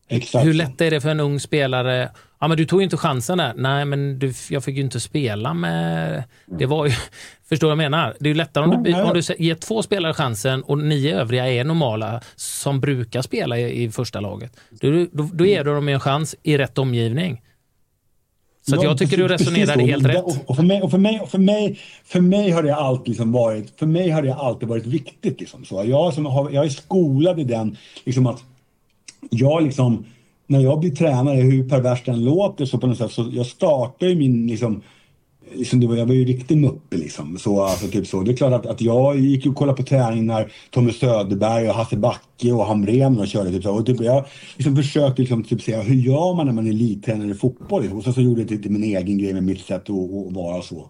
[0.08, 0.46] Exakt.
[0.46, 2.10] Hur lätt är det för en ung spelare?
[2.46, 3.54] Ja, men du tog ju inte chansen där.
[3.56, 6.24] Nej, men du, jag fick ju inte spela med...
[6.46, 6.92] Det var ju...
[7.50, 8.16] Förstår du jag menar?
[8.20, 11.48] Det är ju lättare om du, om du ger två spelare chansen och nio övriga
[11.48, 14.58] är normala som brukar spela i, i första laget.
[14.70, 17.42] Då, då, då ger du dem en chans i rätt omgivning.
[18.62, 20.24] Så ja, jag tycker du resonerade helt rätt.
[20.46, 23.32] Och för mig, och för mig, och för mig, för mig har det alltid liksom
[23.32, 25.40] varit, för mig har det alltid varit viktigt.
[25.40, 25.66] Liksom.
[25.66, 28.44] Så jag, som har, jag är skolad i den, liksom att
[29.30, 30.06] jag liksom,
[30.48, 34.08] när jag blir tränare, hur perverst den låter, så på något sätt, så jag startar
[34.08, 34.82] ju min liksom,
[35.54, 37.38] Liksom, det var, jag var ju riktig muppe liksom.
[37.38, 38.22] Så, alltså, typ så.
[38.22, 41.76] Det är klart att, att jag gick och kollade på träning när Tommy Söderberg och
[41.76, 43.52] Hasse Backe och Hamrén och körde.
[43.52, 43.72] Typ så.
[43.72, 44.26] Och typ, jag
[44.56, 47.82] liksom försökte liksom, typ, säga hur gör man när man är elittränare i fotboll?
[47.82, 47.98] Liksom.
[47.98, 50.62] Och så, så gjorde jag lite min egen grej med mitt sätt att, att vara
[50.62, 50.90] så.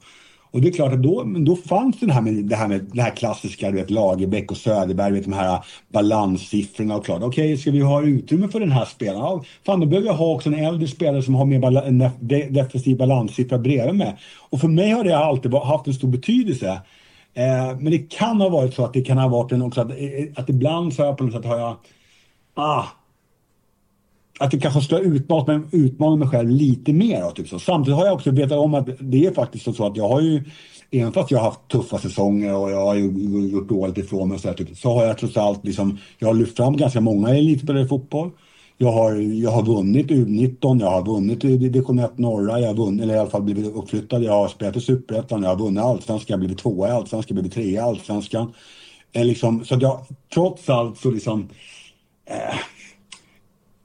[0.56, 3.02] Och det är klart att då, då fanns det här med det här, med, det
[3.02, 7.58] här klassiska, du vet Lagerbäck och Söderberg, vet, de här balanssiffrorna och klart, okej, okay,
[7.58, 9.20] ska vi ha utrymme för den här spelaren?
[9.20, 12.10] Ja, fan, då behöver jag ha också en äldre spelare som har mer bala, en
[12.50, 14.18] defensiv balanssiffra bredvid mig.
[14.50, 16.82] Och för mig har det alltid haft en stor betydelse.
[17.34, 19.90] Eh, men det kan ha varit så att det kan ha varit en också att,
[19.90, 21.76] eh, att ibland så har jag på något sätt har jag,
[22.54, 22.84] ah,
[24.40, 27.32] att det kanske skulle ha utmanat mig, utmanat mig själv lite mer.
[27.32, 27.60] Typ så.
[27.60, 30.44] Samtidigt har jag också vetat om att det är faktiskt så att jag har ju,
[30.92, 34.48] även fast jag har haft tuffa säsonger och jag har gjort dåligt ifrån mig så,
[34.48, 37.84] här, typ, så har jag trots allt liksom, jag har lyft fram ganska många elitspelare
[37.84, 38.32] i fotboll.
[38.78, 43.04] Jag har, jag har vunnit U19, jag har vunnit division 1 norra, jag har vunnit,
[43.04, 46.26] eller i alla fall blivit uppflyttad, jag har spelat i superettan, jag har vunnit allsvenskan,
[46.28, 48.54] jag har blivit tvåa i allsvenskan, blivit trea i allsvenskan.
[49.12, 51.50] Eh, liksom, så att jag, trots allt så liksom
[52.26, 52.56] eh,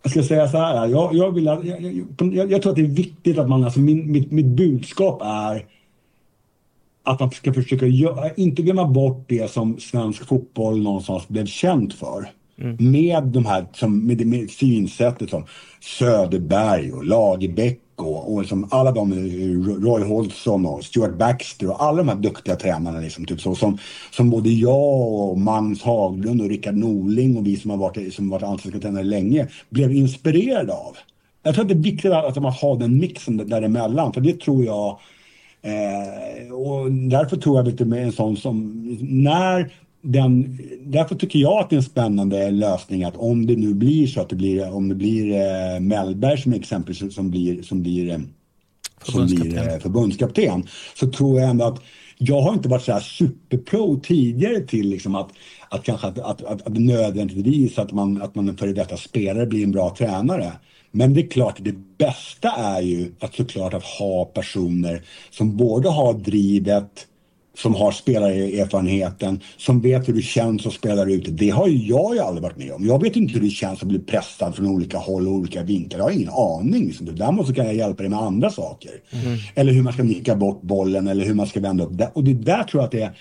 [0.03, 2.86] jag ska säga så här, jag, jag, vill, jag, jag, jag, tror att det är
[2.86, 5.66] viktigt att man, alltså min, mitt, mitt budskap är
[7.03, 11.94] att man ska försöka göra, inte glömma bort det som svensk fotboll någonstans blev känt
[11.94, 12.30] för.
[12.59, 12.90] Mm.
[12.90, 15.44] Med de här, som, med, med synsättet som
[15.80, 19.12] Söderberg och Lagerbäck och, och liksom alla de,
[19.82, 23.78] Roy Hodgson och Stuart Baxter och alla de här duktiga tränarna liksom, typ så, som,
[24.11, 28.30] som både jag och Magnus Haglund och Rickard Norling och vi som har varit, som
[28.30, 30.96] varit allsvenska tränare länge blev inspirerade av.
[31.42, 34.40] Jag tror att det är viktigt att, att man har den mixen däremellan för det
[34.40, 34.98] tror jag
[35.62, 39.72] eh, och därför tror jag lite med en sån som när
[40.03, 44.07] den, därför tycker jag att det är en spännande lösning att om det nu blir
[44.07, 48.11] så att det blir, om det blir eh, Mellberg som exempel som blir, som blir,
[48.11, 48.18] eh,
[49.03, 51.82] som blir eh, förbundskapten så tror jag ändå att
[52.18, 55.30] jag har inte varit så här superpro tidigare till liksom att,
[55.68, 59.46] att kanske att, att, att, att nödvändigtvis att man, att man en före detta spelare
[59.46, 60.53] blir en bra tränare.
[60.90, 65.88] Men det är klart, det bästa är ju att såklart att ha personer som både
[65.88, 67.07] har drivet
[67.55, 71.24] som har spelarerfarenheten, som vet hur det känns att spela ut.
[71.28, 72.86] Det har ju jag ju aldrig varit med om.
[72.86, 75.98] Jag vet inte hur det känns att bli pressad från olika håll och olika vinklar.
[75.98, 76.86] Jag har ingen aning.
[76.86, 77.16] Liksom.
[77.16, 78.90] Däremot kan jag hjälpa dig med andra saker.
[79.11, 79.38] Mm.
[79.55, 81.92] Eller hur man ska nicka bort bollen eller hur man ska vända upp.
[82.12, 83.16] Och det där tror jag att det är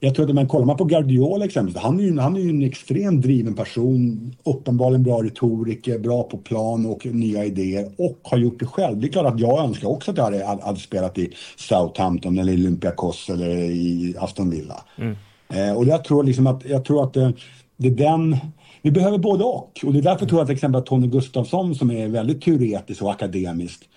[0.00, 2.50] jag tror att man kollar man på Guardiola exempelvis, han är ju, han är ju
[2.50, 8.38] en extremt driven person, uppenbarligen bra retoriker, bra på plan och nya idéer och har
[8.38, 9.00] gjort det själv.
[9.00, 12.52] Det är klart att jag önskar också att jag hade, hade spelat i Southampton eller
[12.52, 14.84] Olympiakos eller i Aston Villa.
[14.98, 15.16] Mm.
[15.48, 17.32] Eh, och jag tror liksom att, jag tror att det,
[17.76, 18.36] det är den
[18.82, 19.80] vi behöver både och.
[19.84, 23.02] Och det är därför tror jag till exempel att Tony Gustafsson som är väldigt teoretisk
[23.02, 23.88] och akademisk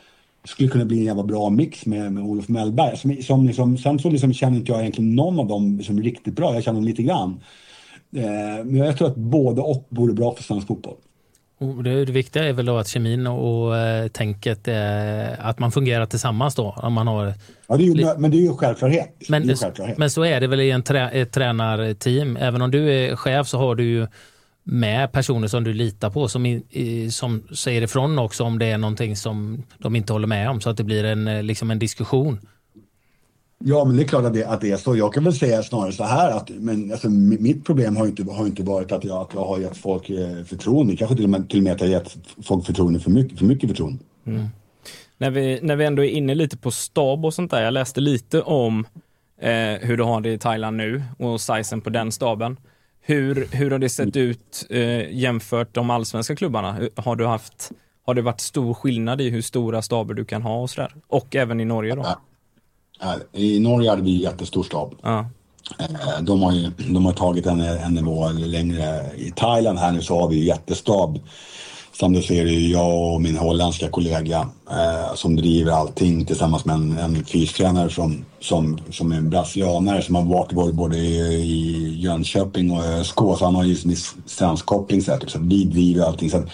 [0.44, 2.98] skulle kunna bli en jävla bra mix med, med Olof Mellberg.
[2.98, 6.36] Som, som liksom, sen så liksom känner inte jag egentligen någon av dem som riktigt
[6.36, 6.54] bra.
[6.54, 7.42] Jag känner dem lite grann.
[8.16, 10.96] Eh, men jag tror att både och vore bra för svensk fotboll.
[11.84, 15.72] Det, det, viktiga är väl då att kemin och, och äh, tänket, äh, att man
[15.72, 16.76] fungerar tillsammans då.
[16.78, 17.34] Om man har,
[17.68, 19.16] ja, det är ju, men det är ju självklarhet.
[19.30, 19.98] Men, är självklarhet.
[19.98, 22.38] men så är det väl i en trä, ett tränarteam.
[22.38, 24.08] Även om du är chef så har du ju
[24.64, 26.62] med personer som du litar på som,
[27.12, 30.70] som säger ifrån också om det är någonting som de inte håller med om så
[30.70, 32.40] att det blir en, eh, liksom en diskussion.
[33.64, 34.96] Ja, men det är klart att det, att det är så.
[34.96, 38.46] Jag kan väl säga snarare så här att men, alltså, mitt problem har inte, har
[38.46, 40.96] inte varit att jag, att jag har gett folk eh, förtroende.
[40.96, 43.40] Kanske till och med, till och med att jag har gett folk förtroende för mycket,
[43.40, 44.00] för mycket förtroende.
[44.26, 44.48] Mm.
[45.18, 47.64] När, vi, när vi ändå är inne lite på stab och sånt där.
[47.64, 48.86] Jag läste lite om
[49.42, 52.58] eh, hur du har det i Thailand nu och sizen på den staben.
[53.02, 56.80] Hur, hur har det sett ut eh, jämfört de allsvenska klubbarna?
[56.96, 57.72] Har du haft,
[58.06, 60.96] har det varit stor skillnad i hur stora staber du kan ha och sådär?
[61.08, 62.06] Och även i Norge då?
[63.00, 64.96] Ja, I Norge hade vi jättestor stab.
[65.02, 65.30] Ja.
[65.80, 69.12] Eh, de har, ju, de har tagit en, en nivå längre.
[69.18, 71.20] I Thailand här nu så har vi jättestab
[71.94, 76.76] som du ser är jag och min holländska kollega eh, som driver allting tillsammans med
[76.76, 81.96] en, en fystränare som, som, som är en brasilianare som har varit både i, i
[82.00, 83.76] Jönköping och ÖSK så han har ju
[84.26, 86.30] svenskkoppling så, koppling så vi driver allting.
[86.30, 86.50] Så att,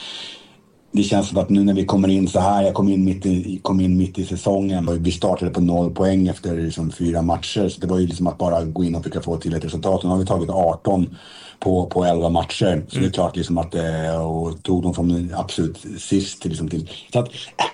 [0.91, 3.25] det känns som att nu när vi kommer in så här, jag kom in mitt
[3.25, 7.21] i, kom in mitt i säsongen och vi startade på noll poäng efter liksom fyra
[7.21, 7.69] matcher.
[7.69, 10.03] Så det var ju liksom att bara gå in och försöka få till ett resultat.
[10.03, 11.15] Nu har vi tagit 18
[11.59, 12.55] på, på 11 matcher.
[12.57, 12.85] Så mm.
[12.89, 13.11] det är mm.
[13.11, 16.89] klart liksom att eh, och tog dem från absolut sist till, liksom till.
[17.13, 17.29] Så att,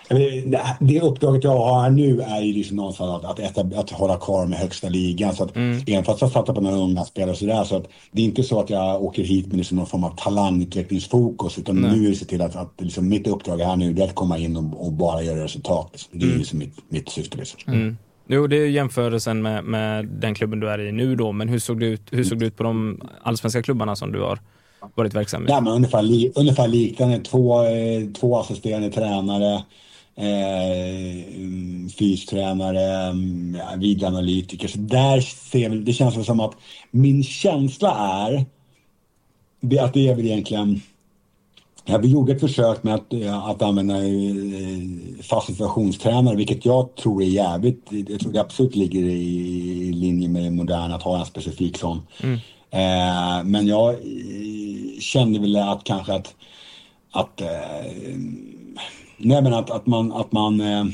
[0.10, 4.18] äh, det uppdraget jag har nu är ju liksom någonstans att, att, att, att hålla
[4.18, 5.36] kvar med högsta ligan.
[5.36, 5.84] Så att mm.
[5.88, 8.44] även fast jag satsar på några unga spelare så där så att det är inte
[8.44, 11.92] så att jag åker hit med liksom någon form av talangutvecklingsfokus utan Nej.
[11.92, 14.38] nu är det se till att, att liksom mitt uppdrag här nu är att komma
[14.38, 15.90] in och, och bara göra resultat.
[15.92, 16.20] Liksom.
[16.20, 16.40] Det är mm.
[16.40, 17.38] liksom mitt, mitt syfte.
[17.38, 17.74] Liksom.
[17.74, 17.98] Mm.
[18.28, 21.60] Jo, det är jämförelsen med, med den klubben du är i nu då, men hur
[21.60, 24.40] såg det ut, hur såg det ut på de allsvenska klubbarna som du har
[24.96, 25.50] varit verksam i?
[25.50, 27.20] Ja, men ungefär, li, ungefär liknande.
[27.20, 29.64] Två, eh, två assisterande tränare,
[30.16, 31.26] eh,
[32.00, 34.68] fystränare, mm, ja, videoanalytiker.
[34.68, 36.54] Så där ser vi, det känns som att
[36.92, 37.92] min känsla
[38.28, 38.46] är
[39.62, 40.82] det, att det är väl egentligen
[41.86, 43.14] Ja, vi gjorde ett försök med att,
[43.44, 49.04] att använda eh, fast situationstränare, vilket jag tror är jävligt, jag tror det absolut ligger
[49.04, 52.02] i linje med det moderna att ha en specifik sån.
[52.24, 52.40] Mm.
[52.72, 56.36] Eh, men jag eh, kände väl att kanske att,
[57.12, 57.48] att eh,
[59.18, 60.88] nej men att, att man, att man eh, eh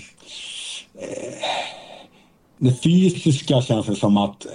[2.58, 4.46] det fysiska känns det som att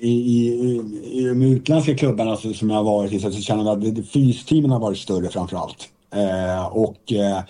[0.00, 0.82] i, i,
[1.12, 4.80] i de utländska klubbarna som jag har varit i så känner jag att fysteamen har
[4.80, 5.88] varit större framförallt.
[6.14, 7.40] Eh, och eh,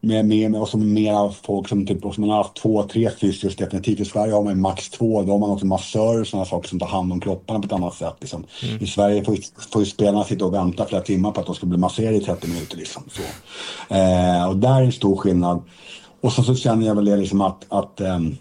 [0.00, 3.56] med, med, och som mer folk som typ, som man har haft två, tre fysios
[3.56, 4.00] definitivt.
[4.00, 5.22] I Sverige har man max två.
[5.22, 7.72] Då har man också massörer och sådana saker som tar hand om kropparna på ett
[7.72, 8.16] annat sätt.
[8.20, 8.44] Liksom.
[8.62, 8.84] Mm.
[8.84, 9.36] I Sverige får,
[9.72, 12.20] får ju spelarna sitta och vänta flera timmar på att de ska bli masserade i
[12.20, 12.76] 30 minuter.
[12.76, 13.02] Liksom.
[13.08, 13.22] Så.
[13.94, 15.62] Eh, och där är en stor skillnad.
[16.20, 18.36] Och så, så känner jag väl det liksom att, att ähm,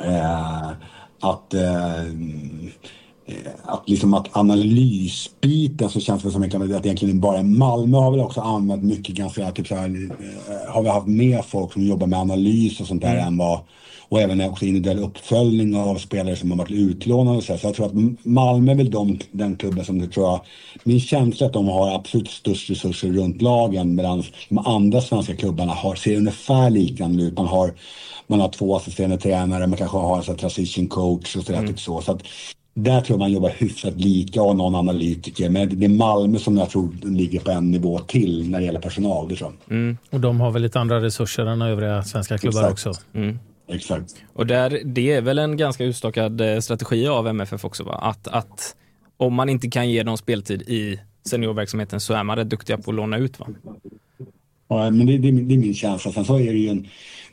[0.00, 0.70] äh,
[1.20, 2.02] att, eh,
[3.62, 8.40] att, liksom att analysbiten så känns det som att egentligen bara Malmö har väl också
[8.40, 10.10] använt mycket ganska, typ så här,
[10.48, 13.26] eh, har vi haft mer folk som jobbar med analys och sånt där mm.
[13.26, 13.60] än vad
[14.08, 17.58] och även också individuell uppföljning av spelare som har varit utlånade och så.
[17.58, 20.40] Så jag tror att Malmö är väl de, den klubben som det tror jag,
[20.84, 25.36] min känsla är att de har absolut störst resurser runt lagen medan de andra svenska
[25.36, 27.36] klubbarna har, ser ungefär liknande ut.
[27.36, 27.74] Man har
[28.28, 31.58] man har två assisterande tränare, man kanske har en transition coach och sådär.
[31.58, 31.70] Mm.
[31.70, 32.00] Typ så.
[32.00, 32.22] så att,
[32.74, 35.50] där tror jag man jobbar hyfsat lika och någon analytiker.
[35.50, 38.80] Men det är Malmö som jag tror ligger på en nivå till när det gäller
[38.80, 39.28] personal.
[39.28, 39.76] Det tror jag.
[39.76, 39.98] Mm.
[40.10, 42.86] Och de har väl lite andra resurser än övriga svenska klubbar Exakt.
[42.86, 43.02] också.
[43.14, 43.38] Mm.
[43.68, 44.16] Exakt.
[44.32, 47.94] Och där, det är väl en ganska utstakad eh, strategi av MFF också va?
[47.94, 48.76] Att, att
[49.16, 52.90] om man inte kan ge dem speltid i seniorverksamheten så är man rätt duktiga på
[52.90, 53.46] att låna ut va?
[54.68, 56.12] Ja, men det, det, det är min känsla.
[56.12, 56.88] Sen så är det ju en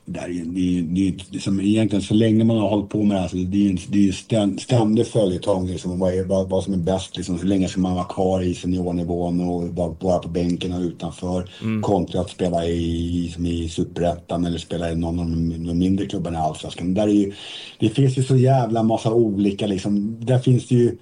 [0.05, 3.21] det, är, det, det, det, som egentligen så länge man har hållit på med det
[3.21, 6.77] här så det är, det är ständ, ständig följetong liksom, vad, vad, vad som är
[6.77, 7.17] bäst.
[7.17, 10.81] Liksom, så länge ska man vara kvar i seniornivån och vara bara på bänken och
[10.81, 11.49] utanför.
[11.61, 11.81] Mm.
[11.81, 16.05] Kontra att spela i, som i superettan eller spela i någon av de, de mindre
[16.05, 16.93] klubbarna i allsvenskan.
[17.79, 20.17] det finns ju så jävla massa olika liksom.
[20.25, 20.97] Där finns det ju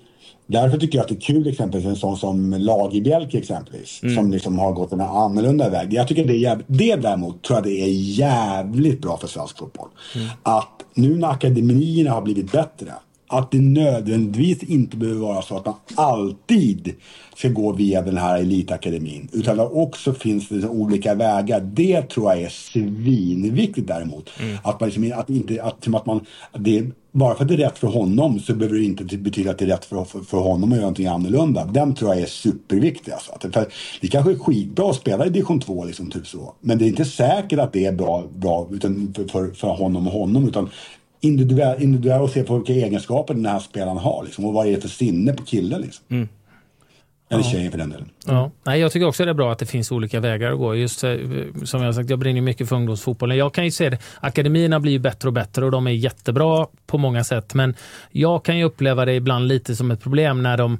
[0.53, 3.99] Därför tycker jag att det är kul exempelvis en sån som Lagerbjälke exempelvis.
[4.03, 4.15] Mm.
[4.15, 5.93] Som liksom har gått en annorlunda väg.
[5.93, 9.57] Jag tycker det är jävligt, det däremot tror jag det är jävligt bra för svensk
[9.57, 9.89] fotboll.
[10.15, 10.27] Mm.
[10.43, 12.93] Att nu när akademierna har blivit bättre
[13.27, 16.95] att det nödvändigtvis inte behöver vara så att man alltid
[17.35, 19.29] ska gå via den här elitakademin.
[19.31, 21.59] Utan att också finns det olika vägar.
[21.59, 24.29] Det tror jag är svinviktigt däremot.
[24.39, 24.57] Mm.
[24.63, 26.25] Att man liksom, att inte, att, att man,
[26.57, 29.57] det, bara för att det är rätt för honom så behöver det inte betyda att
[29.57, 31.66] det är rätt för, för, för honom att göra någonting annorlunda.
[31.66, 33.11] Den tror jag är superviktig.
[33.11, 33.32] Alltså.
[33.32, 33.68] Att, för
[34.01, 36.53] det kanske är skitbra att spela i division 2, liksom, typ så.
[36.61, 40.07] men det är inte säkert att det är bra, bra utan för, för, för honom
[40.07, 40.47] och honom.
[40.47, 40.70] Utan
[41.22, 44.24] individuellt individuell och se på vilka egenskaper den här spelaren har.
[44.24, 45.82] Liksom, och vad det är för sinne på killen.
[45.82, 46.05] Liksom.
[46.09, 46.28] Mm.
[47.34, 47.51] Eller ja.
[47.51, 48.09] tjejen för den delen.
[48.25, 48.51] Ja.
[48.63, 50.75] Nej, jag tycker också det är bra att det finns olika vägar att gå.
[50.75, 51.15] Just eh,
[51.63, 53.38] som jag sagt, jag brinner mycket för ungdomsfotbollen.
[53.38, 56.97] Jag kan ju se det, akademierna blir bättre och bättre och de är jättebra på
[56.97, 57.53] många sätt.
[57.53, 57.75] Men
[58.11, 60.79] jag kan ju uppleva det ibland lite som ett problem när de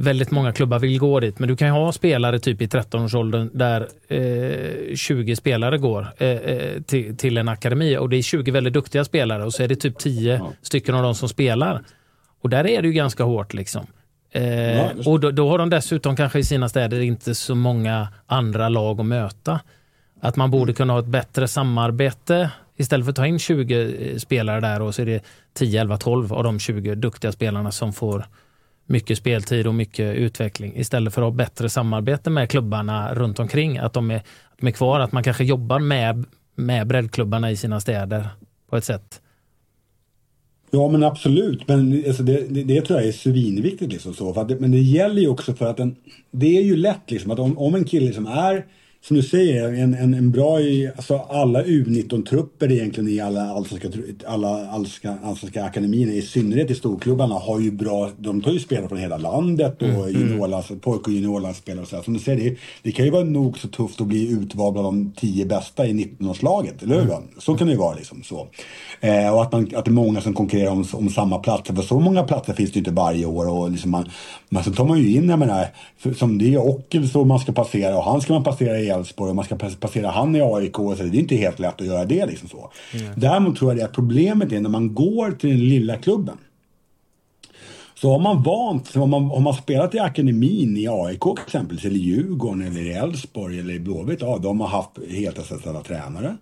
[0.00, 1.38] väldigt många klubbar vill gå dit.
[1.38, 6.28] Men du kan ju ha spelare typ i 13-årsåldern där eh, 20 spelare går eh,
[6.28, 9.68] eh, till, till, en akademi och det är 20 väldigt duktiga spelare och så är
[9.68, 10.52] det typ 10 ja.
[10.62, 11.82] stycken av dem som spelar.
[12.42, 13.86] Och där är det ju ganska hårt liksom.
[14.30, 18.08] Eh, ja, och då, då, har de dessutom kanske i sina städer inte så många
[18.26, 19.60] andra lag att möta.
[20.20, 20.74] Att man borde mm.
[20.74, 24.94] kunna ha ett bättre samarbete istället för att ta in 20 eh, spelare där och
[24.94, 25.24] så är det
[25.54, 28.24] 10, 11, 12 av de 20 duktiga spelarna som får
[28.86, 33.78] mycket speltid och mycket utveckling istället för att ha bättre samarbete med klubbarna runt omkring.
[33.78, 36.24] Att de är, att de är kvar, att man kanske jobbar med,
[36.54, 38.28] med breddklubbarna i sina städer
[38.70, 39.20] på ett sätt.
[40.70, 43.92] Ja men absolut, men alltså det, det, det, tror jag är svinviktigt.
[43.92, 44.34] Liksom så.
[44.34, 45.96] För det, men det gäller ju också för att en,
[46.30, 48.66] det är ju lätt liksom att om, om en kille som är
[49.00, 50.58] som du säger, en, en, en bra,
[50.96, 53.88] alltså alla U19-trupper egentligen i alla allsvenska,
[54.26, 58.88] alla allsvenska, allsvenska akademierna, i synnerhet i storklubbarna, har ju bra, de tar ju spelare
[58.88, 60.08] från hela landet och mm.
[60.08, 62.02] juniorlands, pojk och juniorlandsspelare och så.
[62.02, 64.86] Som du säger, det, det, kan ju vara nog så tufft att bli utvald bland
[64.86, 67.02] de tio bästa i 19-årslaget, eller hur?
[67.02, 67.22] Mm.
[67.38, 68.48] Så kan det ju vara liksom så.
[69.00, 71.82] Eh, och att, man, att det är många som konkurrerar om, om samma platser, för
[71.82, 74.10] så många platser finns det ju inte varje år och liksom man,
[74.48, 75.66] men så tar man ju in, jag menar,
[76.16, 78.90] som det är Ockel så man ska passera och han ska man passera i i
[78.90, 80.76] Elfsborg och man ska passera han i AIK.
[80.76, 82.26] Så det är inte helt lätt att göra det.
[82.26, 82.70] Liksom så.
[82.94, 83.12] Mm.
[83.16, 86.36] Däremot tror jag det problemet är när man går till den lilla klubben.
[88.00, 91.96] Så har man vant har man, har man spelat i akademin i AIK exempelvis, eller
[91.96, 96.36] Djurgården, eller i Elfsborg eller i Blåvitt, ja de har haft helt anställda tränare.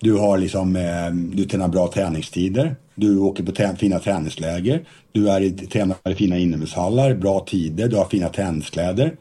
[0.00, 5.40] Du har liksom, eh, du tränar bra träningstider, du åker på fina träningsläger, du är
[5.40, 9.16] i, tränar i fina inomhushallar, bra tider, du har fina träningskläder.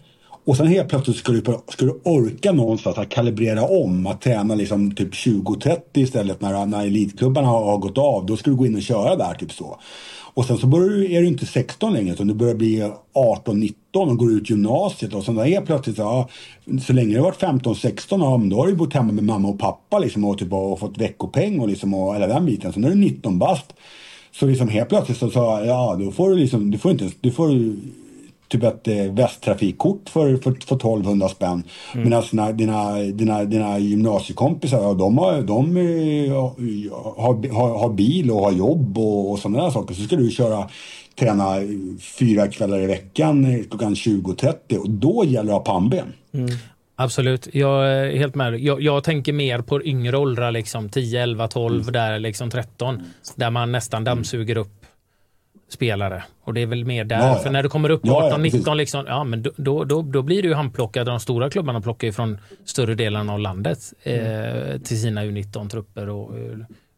[0.45, 4.55] Och sen helt plötsligt ska du, ska du orka någonstans att kalibrera om, att träna
[4.55, 8.25] liksom typ 20-30 istället när, när elitklubbarna har, har gått av.
[8.25, 9.79] Då ska du gå in och köra där, typ så.
[10.33, 13.73] Och sen så börjar du, är du inte 16 längre utan du börjar bli 18-19
[13.93, 16.29] och går ut gymnasiet och sen är plötsligt så, ja,
[16.81, 19.59] så länge du har varit 15-16 ja, då har du bott hemma med mamma och
[19.59, 22.73] pappa liksom och, typ, och fått veckopeng och liksom och hela den biten.
[22.73, 23.73] Sen är du 19 bast
[24.31, 27.31] så liksom helt plötsligt så, så ja då får du liksom, du får inte, du
[27.31, 27.75] får
[28.51, 31.63] typ ett eh, västtrafikkort för, för, för 1200 spänn.
[31.93, 32.09] Mm.
[32.09, 35.75] Medan dina, dina, dina, dina gymnasiekompisar, ja, de, har, de
[37.17, 39.93] har, har, har bil och har jobb och, och sådana där saker.
[39.93, 40.69] Så ska du köra
[41.19, 41.55] träna
[42.19, 46.13] fyra kvällar i veckan klockan 20.30 och då gäller det att ha pannben.
[46.33, 46.49] Mm.
[46.95, 48.59] Absolut, jag är helt med.
[48.59, 51.93] Jag, jag, tänker mer på yngre åldrar, liksom 10, 11, 12, mm.
[51.93, 53.03] där liksom 13.
[53.35, 54.80] Där man nästan dammsuger upp
[55.73, 56.23] spelare.
[56.43, 57.19] Och det är väl mer där.
[57.19, 57.35] Ja, ja.
[57.35, 60.47] För när du kommer upp 18-19, ja, liksom, ja, men då, då, då blir du
[60.47, 61.05] ju handplockad.
[61.05, 64.25] De stora klubbarna plockar ju från större delen av landet mm.
[64.25, 66.31] eh, till sina U19-trupper och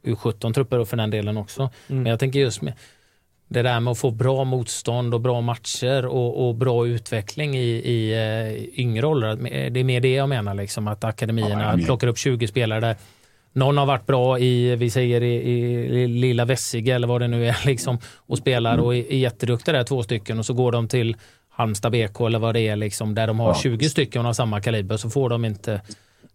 [0.04, 1.62] U17-trupper och för den delen också.
[1.62, 2.04] Mm.
[2.04, 2.74] Men jag tänker just med
[3.48, 7.70] det där med att få bra motstånd och bra matcher och, och bra utveckling i,
[7.70, 9.36] i uh, yngre åldrar.
[9.70, 12.96] Det är mer det jag menar, liksom, att akademierna plockar upp 20 spelare där
[13.54, 17.48] någon har varit bra i, vi säger i, i lilla Vessige eller vad det nu
[17.48, 20.88] är liksom och spelar och är, är jätteduktiga där två stycken och så går de
[20.88, 21.16] till
[21.50, 23.56] Halmstad BK eller vad det är liksom där de har ja.
[23.56, 25.82] 20 stycken av samma kaliber så får de inte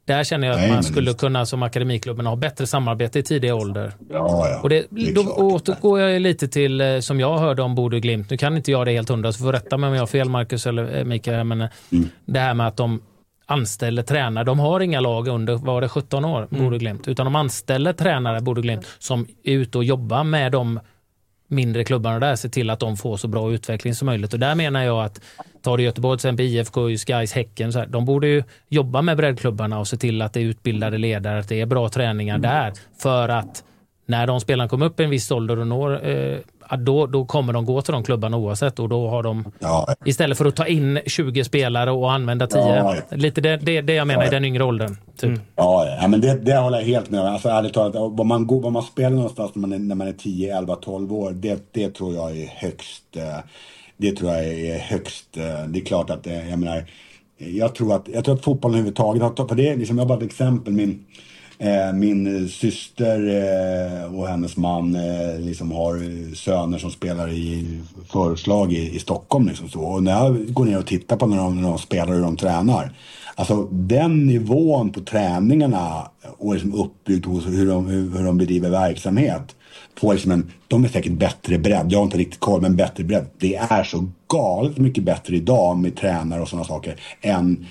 [0.09, 3.55] där känner jag att Nej, man skulle kunna som akademiklubben ha bättre samarbete i tidig
[3.55, 3.93] ålder.
[4.11, 4.61] Ja, ja.
[4.63, 8.31] Och det, det då återgår jag lite till eh, som jag hörde om Bodö Glimt.
[8.31, 10.29] Nu kan inte jag det helt hundra så får rätta mig om jag har fel
[10.29, 11.45] Marcus eller eh, Mikael.
[11.45, 12.09] Men eh, mm.
[12.25, 13.01] Det här med att de
[13.49, 14.45] anställer tränare.
[14.45, 16.65] De har inga lag under, var det 17 år, mm.
[16.65, 20.81] Borde Glimt, utan de anställer tränare, Borde Glimt, som är ute och jobbar med de
[21.49, 24.33] mindre klubbarna där, ser till att de får så bra utveckling som möjligt.
[24.33, 25.21] Och där menar jag att,
[25.63, 29.17] tar du Göteborg till exempel, IFK, Gais, Häcken, så här, de borde ju jobba med
[29.17, 32.51] breddklubbarna och se till att det är utbildade ledare, att det är bra träningar mm.
[32.51, 32.73] där.
[32.99, 33.65] För att
[34.07, 36.39] när de spelarna kommer upp i en viss ålder och når eh,
[36.77, 39.95] då, då kommer de gå till de klubbarna oavsett och då har de ja.
[40.05, 42.61] istället för att ta in 20 spelare och använda 10.
[42.61, 42.97] Ja.
[43.11, 44.29] Lite det, det, det jag menar ja.
[44.29, 44.97] i den yngre åldern.
[45.17, 45.29] Typ.
[45.29, 45.41] Mm.
[45.57, 47.27] Ja, men det, det håller jag helt med om.
[47.27, 50.09] Alltså, ärligt talat, vad man, går, vad man spelar någonstans när man är, när man
[50.09, 53.17] är 10, 11, 12 år, det, det tror jag är högst.
[53.17, 53.39] Eh,
[53.97, 55.37] det tror jag är högst.
[55.37, 56.85] Eh, det är klart att, det, jag menar,
[57.39, 60.19] jag tror att, jag tror att fotbollen överhuvudtaget, för det är liksom, jag har bara
[60.19, 60.73] ett exempel.
[60.73, 61.28] Min, Eh,
[61.61, 64.97] Eh, min eh, syster eh, och hennes man
[65.39, 67.81] liksom har söner som spelar i
[68.13, 69.49] förslag i, i Stockholm.
[69.49, 69.81] Liksom så.
[69.81, 72.23] Och när jag går ner och tittar på när de, när de spelar och hur
[72.23, 72.93] de tränar.
[73.35, 79.57] Alltså den nivån på träningarna och liksom uppbyggd hos hur de, hur de bedriver verksamhet.
[80.01, 83.05] På liksom en, de är säkert bättre bredd, jag har inte riktigt koll, men bättre
[83.05, 83.27] bredd.
[83.39, 87.67] Det är så galet mycket bättre idag med tränare och sådana saker än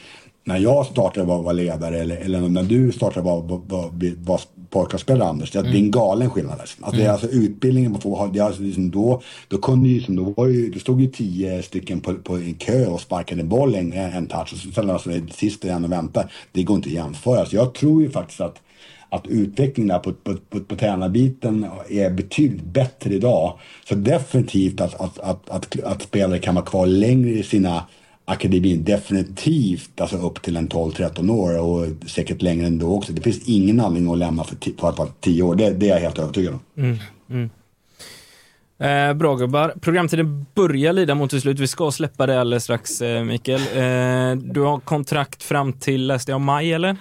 [0.47, 3.91] när jag startade var, var ledare eller, eller när du startade var, var,
[4.25, 5.71] var, podcastspelare Anders, det, mm.
[5.71, 6.59] det är en galen skillnad.
[6.59, 6.77] Alltså.
[6.81, 6.99] Alltså, mm.
[6.99, 7.97] det är alltså utbildningen
[8.33, 11.63] det är alltså liksom då, då kunde liksom, då var ju, det stod ju tio
[11.63, 15.33] stycken på, på en kö och sparkade boll en, en touch och sen alltså, det
[15.33, 16.31] sista en och väntar.
[16.51, 17.45] Det går inte att jämföra.
[17.45, 18.61] Så jag tror ju faktiskt att
[19.09, 23.59] att utvecklingen på, på, på, på tränarbiten är betydligt bättre idag.
[23.89, 27.83] Så definitivt att, att, att, att, att spelare kan vara kvar längre i sina
[28.29, 33.13] akademin definitivt alltså upp till en 12-13 år och säkert längre än då också.
[33.13, 35.55] Det finns ingen anledning att lämna för, för att vara 10 år.
[35.55, 36.83] Det, det, är jag helt övertygad om.
[36.83, 36.97] Mm,
[37.29, 37.49] mm.
[38.79, 39.73] Eh, bra gubbar.
[39.81, 41.59] Programtiden börjar lida mot sitt slut.
[41.59, 43.61] Vi ska släppa det alldeles strax, eh, Mikael.
[43.61, 46.97] Eh, du har kontrakt fram till, läste jag, maj eller?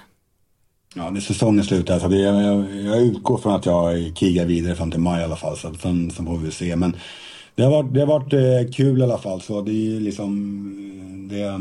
[0.95, 1.91] Ja, det är säsongen slut.
[1.91, 5.37] Alltså det, jag, jag utgår från att jag krigar vidare fram till maj i alla
[5.37, 5.57] fall.
[5.57, 6.77] Så sen, sen får vi se.
[6.77, 6.97] Men
[7.57, 9.41] det har varit, det har varit eh, kul i alla fall.
[9.41, 11.61] Så det är liksom, det,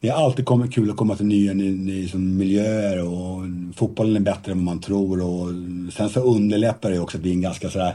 [0.00, 3.42] det är alltid kul att komma till nya liksom, miljöer och
[3.74, 5.22] fotbollen är bättre än vad man tror.
[5.22, 5.48] Och
[5.92, 7.94] sen så underlättar det också att vi är en ganska sådär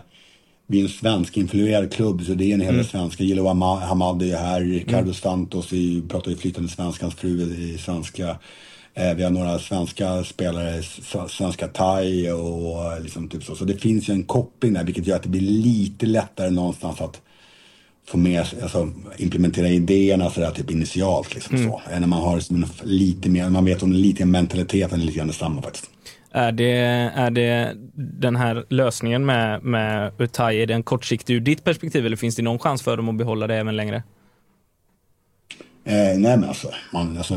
[0.71, 2.85] vi är en svensk-influerad klubb, så det är en hel del mm.
[2.85, 3.23] svenska.
[3.23, 5.13] Gilo Hamadi är här, Ricardo mm.
[5.13, 8.37] Santos vi pratar ju flytande svenska, hans fru är svenska.
[8.93, 10.83] Eh, vi har några svenska spelare,
[11.29, 13.55] svenska thai och liksom typ så.
[13.55, 17.01] Så det finns ju en koppling där vilket gör att det blir lite lättare någonstans
[17.01, 17.21] att,
[18.07, 21.69] få med, alltså implementera idéerna sådär typ initialt liksom mm.
[21.69, 21.81] så.
[21.99, 22.41] När man har
[22.85, 25.89] lite mer, man vet om lite mentaliteten är lite grann detsamma faktiskt.
[26.31, 26.71] Är det,
[27.15, 32.17] är det den här lösningen med, med Utai, är den kortsiktig ur ditt perspektiv eller
[32.17, 34.03] finns det någon chans för dem att behålla det även längre?
[35.83, 37.35] Eh, nej men alltså, man, alltså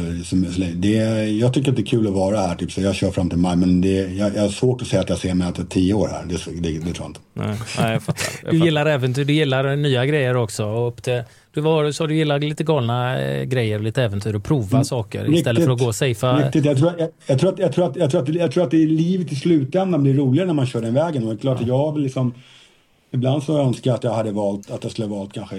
[0.74, 0.88] det,
[1.30, 2.54] jag tycker att det är kul att vara här.
[2.54, 3.56] Typ, så jag kör fram till maj.
[3.56, 6.08] Men det, jag, jag har svårt att säga att jag ser mig att tio år
[6.08, 6.24] här.
[6.24, 7.20] Det, det, det tror jag inte.
[7.34, 10.64] Nej, nej, jag fattar, jag du gillar äventyr, du gillar nya grejer också.
[10.64, 11.22] Och upp till,
[11.54, 14.84] du var, så du gillar lite galna eh, grejer, lite äventyr och prova mm.
[14.84, 15.38] saker Riktigt.
[15.38, 16.46] istället för att gå och safea.
[16.46, 16.64] Riktigt.
[16.64, 18.70] Jag tror, jag, jag, tror att, jag, tror att, jag, tror att, jag tror att
[18.70, 21.22] det är livet i slutändan blir roligare när man kör den vägen.
[21.22, 22.34] Och det är klart att jag har liksom
[23.14, 25.56] Ibland så önskar jag att jag hade valt, att jag skulle valt kanske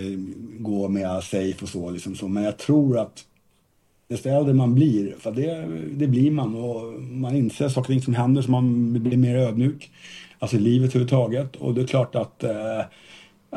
[0.59, 2.27] gå mer safe och så, liksom så.
[2.27, 3.25] Men jag tror att
[4.07, 8.01] desto äldre man blir, för det, det blir man och man inser saker och ting
[8.01, 9.91] som händer så man blir mer ödmjuk.
[10.39, 11.55] Alltså i livet överhuvudtaget.
[11.55, 12.81] Och det är klart att eh,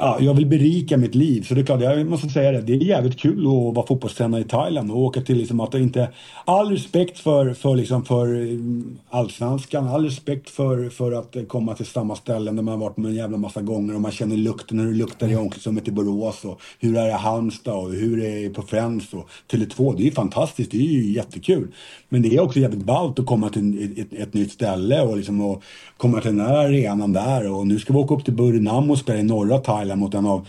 [0.01, 1.43] ja, jag vill berika mitt liv.
[1.43, 2.61] Så det är klart, jag måste säga det.
[2.61, 5.81] Det är jävligt kul att vara fotbollstränare i Thailand och åka till liksom att det
[5.81, 6.09] inte...
[6.45, 8.59] All respekt för, för, liksom för eh,
[9.11, 13.09] allsvenskan, all respekt för, för att komma till samma ställen där man har varit med
[13.09, 16.45] en jävla massa gånger och man känner lukten, hur det luktar i omklädningsrummet i Borås
[16.45, 19.97] och hur det är i Halmstad och hur det är på Friends och Tele2.
[19.97, 21.69] Det är ju fantastiskt, det är ju jättekul.
[22.09, 25.17] Men det är också jävligt ballt att komma till ett, ett, ett nytt ställe och
[25.17, 25.63] liksom och
[25.97, 28.99] komma till den här arenan där och nu ska vi åka upp till Burinam och
[28.99, 30.47] spela i norra Thailand mot en av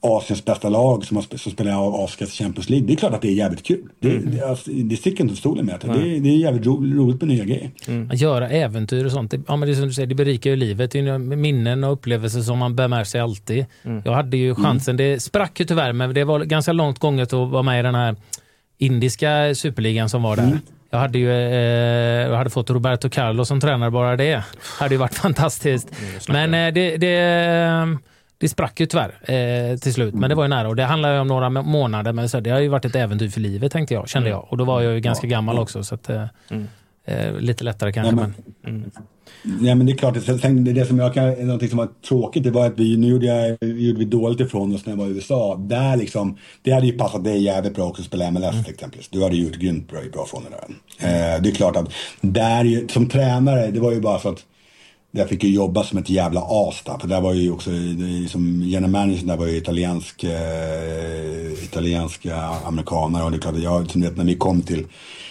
[0.00, 2.86] Asiens bästa lag som, har, som spelar av Afrikas Champions League.
[2.86, 3.88] Det är klart att det är jävligt kul.
[4.00, 4.36] Det, mm.
[4.36, 5.80] det, alltså, det sticker inte stolen med.
[5.80, 7.70] Det, det, det är jävligt ro, roligt med nya grejer.
[7.88, 8.10] Mm.
[8.10, 10.50] Att göra äventyr och sånt, det, ja, men det är som du säger, det berikar
[10.50, 10.90] ju livet.
[10.90, 13.66] Det är minnen och upplevelser som man bär med sig alltid.
[13.82, 14.02] Mm.
[14.04, 17.50] Jag hade ju chansen, det sprack ju tyvärr, men det var ganska långt gånget att
[17.50, 18.16] vara med i den här
[18.78, 20.44] indiska superligan som var där.
[20.44, 20.58] Mm.
[20.90, 24.24] Jag hade ju eh, jag hade fått Roberto Carlos som tränare, bara det.
[24.24, 24.44] Det
[24.78, 25.88] hade ju varit fantastiskt.
[26.28, 26.96] Mm, Men eh, det,
[28.38, 30.14] det, det sprack ju tyvärr eh, till slut.
[30.14, 32.12] Men det var ju nära och det handlar ju om några månader.
[32.12, 34.36] Men så, det har ju varit ett äventyr för livet tänkte jag, kände mm.
[34.36, 34.46] jag.
[34.50, 35.84] Och då var jag ju ganska gammal också.
[35.84, 36.66] Så att, eh, mm.
[37.04, 38.16] Eh, lite lättare kanske.
[38.16, 38.30] Ja,
[38.62, 38.90] men, mm.
[39.42, 42.50] Ja, men det är klart, sen, det som jag kan, någonting som var tråkigt det
[42.50, 45.10] var att vi, nu gjorde, jag, gjorde vi dåligt ifrån oss när jag var i
[45.10, 45.56] USA.
[45.56, 48.64] Där liksom, det hade ju passat dig jävligt bra också att spela MLS mm.
[48.64, 49.00] till exempel.
[49.10, 50.74] Du hade gjort grymt bra, bra från det där.
[51.08, 54.44] Eh, det är klart att där, som tränare, det var ju bara så att
[55.10, 56.98] jag fick ju jobba som ett jävla as där.
[56.98, 57.70] För där var ju också,
[58.28, 63.24] som general manager där var ju italiensk, eh, italienska amerikanare.
[63.24, 64.86] Och det är klart att jag, som vet, när vi kom till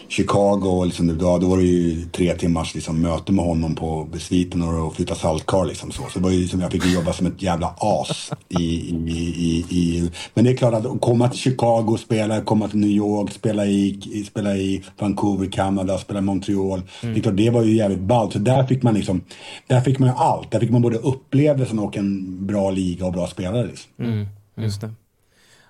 [0.10, 4.08] Chicago, och liksom, då, då var det ju tre timmars liksom, möte med honom på
[4.20, 5.66] sviten och, flytta saltkar.
[5.66, 6.04] Liksom, så.
[6.10, 8.32] så det var ju, liksom, jag fick jobba som ett jävla as.
[8.50, 8.94] I, i,
[9.38, 13.32] i, i, men det är klart att komma till Chicago, spela, komma till New York,
[13.32, 16.82] spela i, spela i Vancouver, Kanada, spela i Montreal.
[17.04, 17.14] Mm.
[17.14, 18.34] Det, är klart, det var ju jävligt ballt.
[18.34, 19.22] Så där fick man liksom,
[19.68, 20.52] där fick man ju allt.
[20.52, 23.68] Där fick man både upplevelsen och en bra liga och bra spelare.
[23.68, 23.92] Liksom.
[24.00, 24.28] Mm.
[24.56, 24.94] Just det.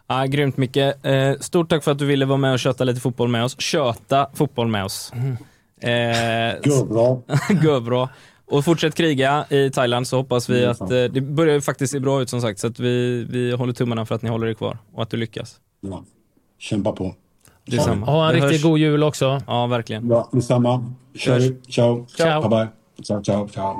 [0.07, 0.77] Ah, grymt Micke.
[0.77, 3.59] Eh, stort tack för att du ville vara med och köta lite fotboll med oss.
[3.59, 5.13] Köta fotboll med oss.
[5.15, 5.37] Mm.
[5.81, 7.21] Eh, Gubbra.
[7.61, 8.09] Gubbra.
[8.45, 11.99] Och fortsätt kriga i Thailand så hoppas vi att, eh, det börjar ju faktiskt se
[11.99, 14.53] bra ut som sagt, så att vi, vi håller tummarna för att ni håller er
[14.53, 15.55] kvar och att du lyckas.
[15.81, 16.03] Ja.
[16.59, 17.15] Kämpa på.
[17.65, 18.05] Detsamma.
[18.05, 19.41] Ha en riktigt god jul också.
[19.47, 20.09] Ja, verkligen.
[20.09, 20.93] Ja, detsamma.
[21.15, 21.71] Kör.
[21.71, 22.05] Ciao.
[22.17, 22.41] Ciao.
[22.41, 22.67] Bye bye.
[23.03, 23.75] Ciao, ciao, ciao.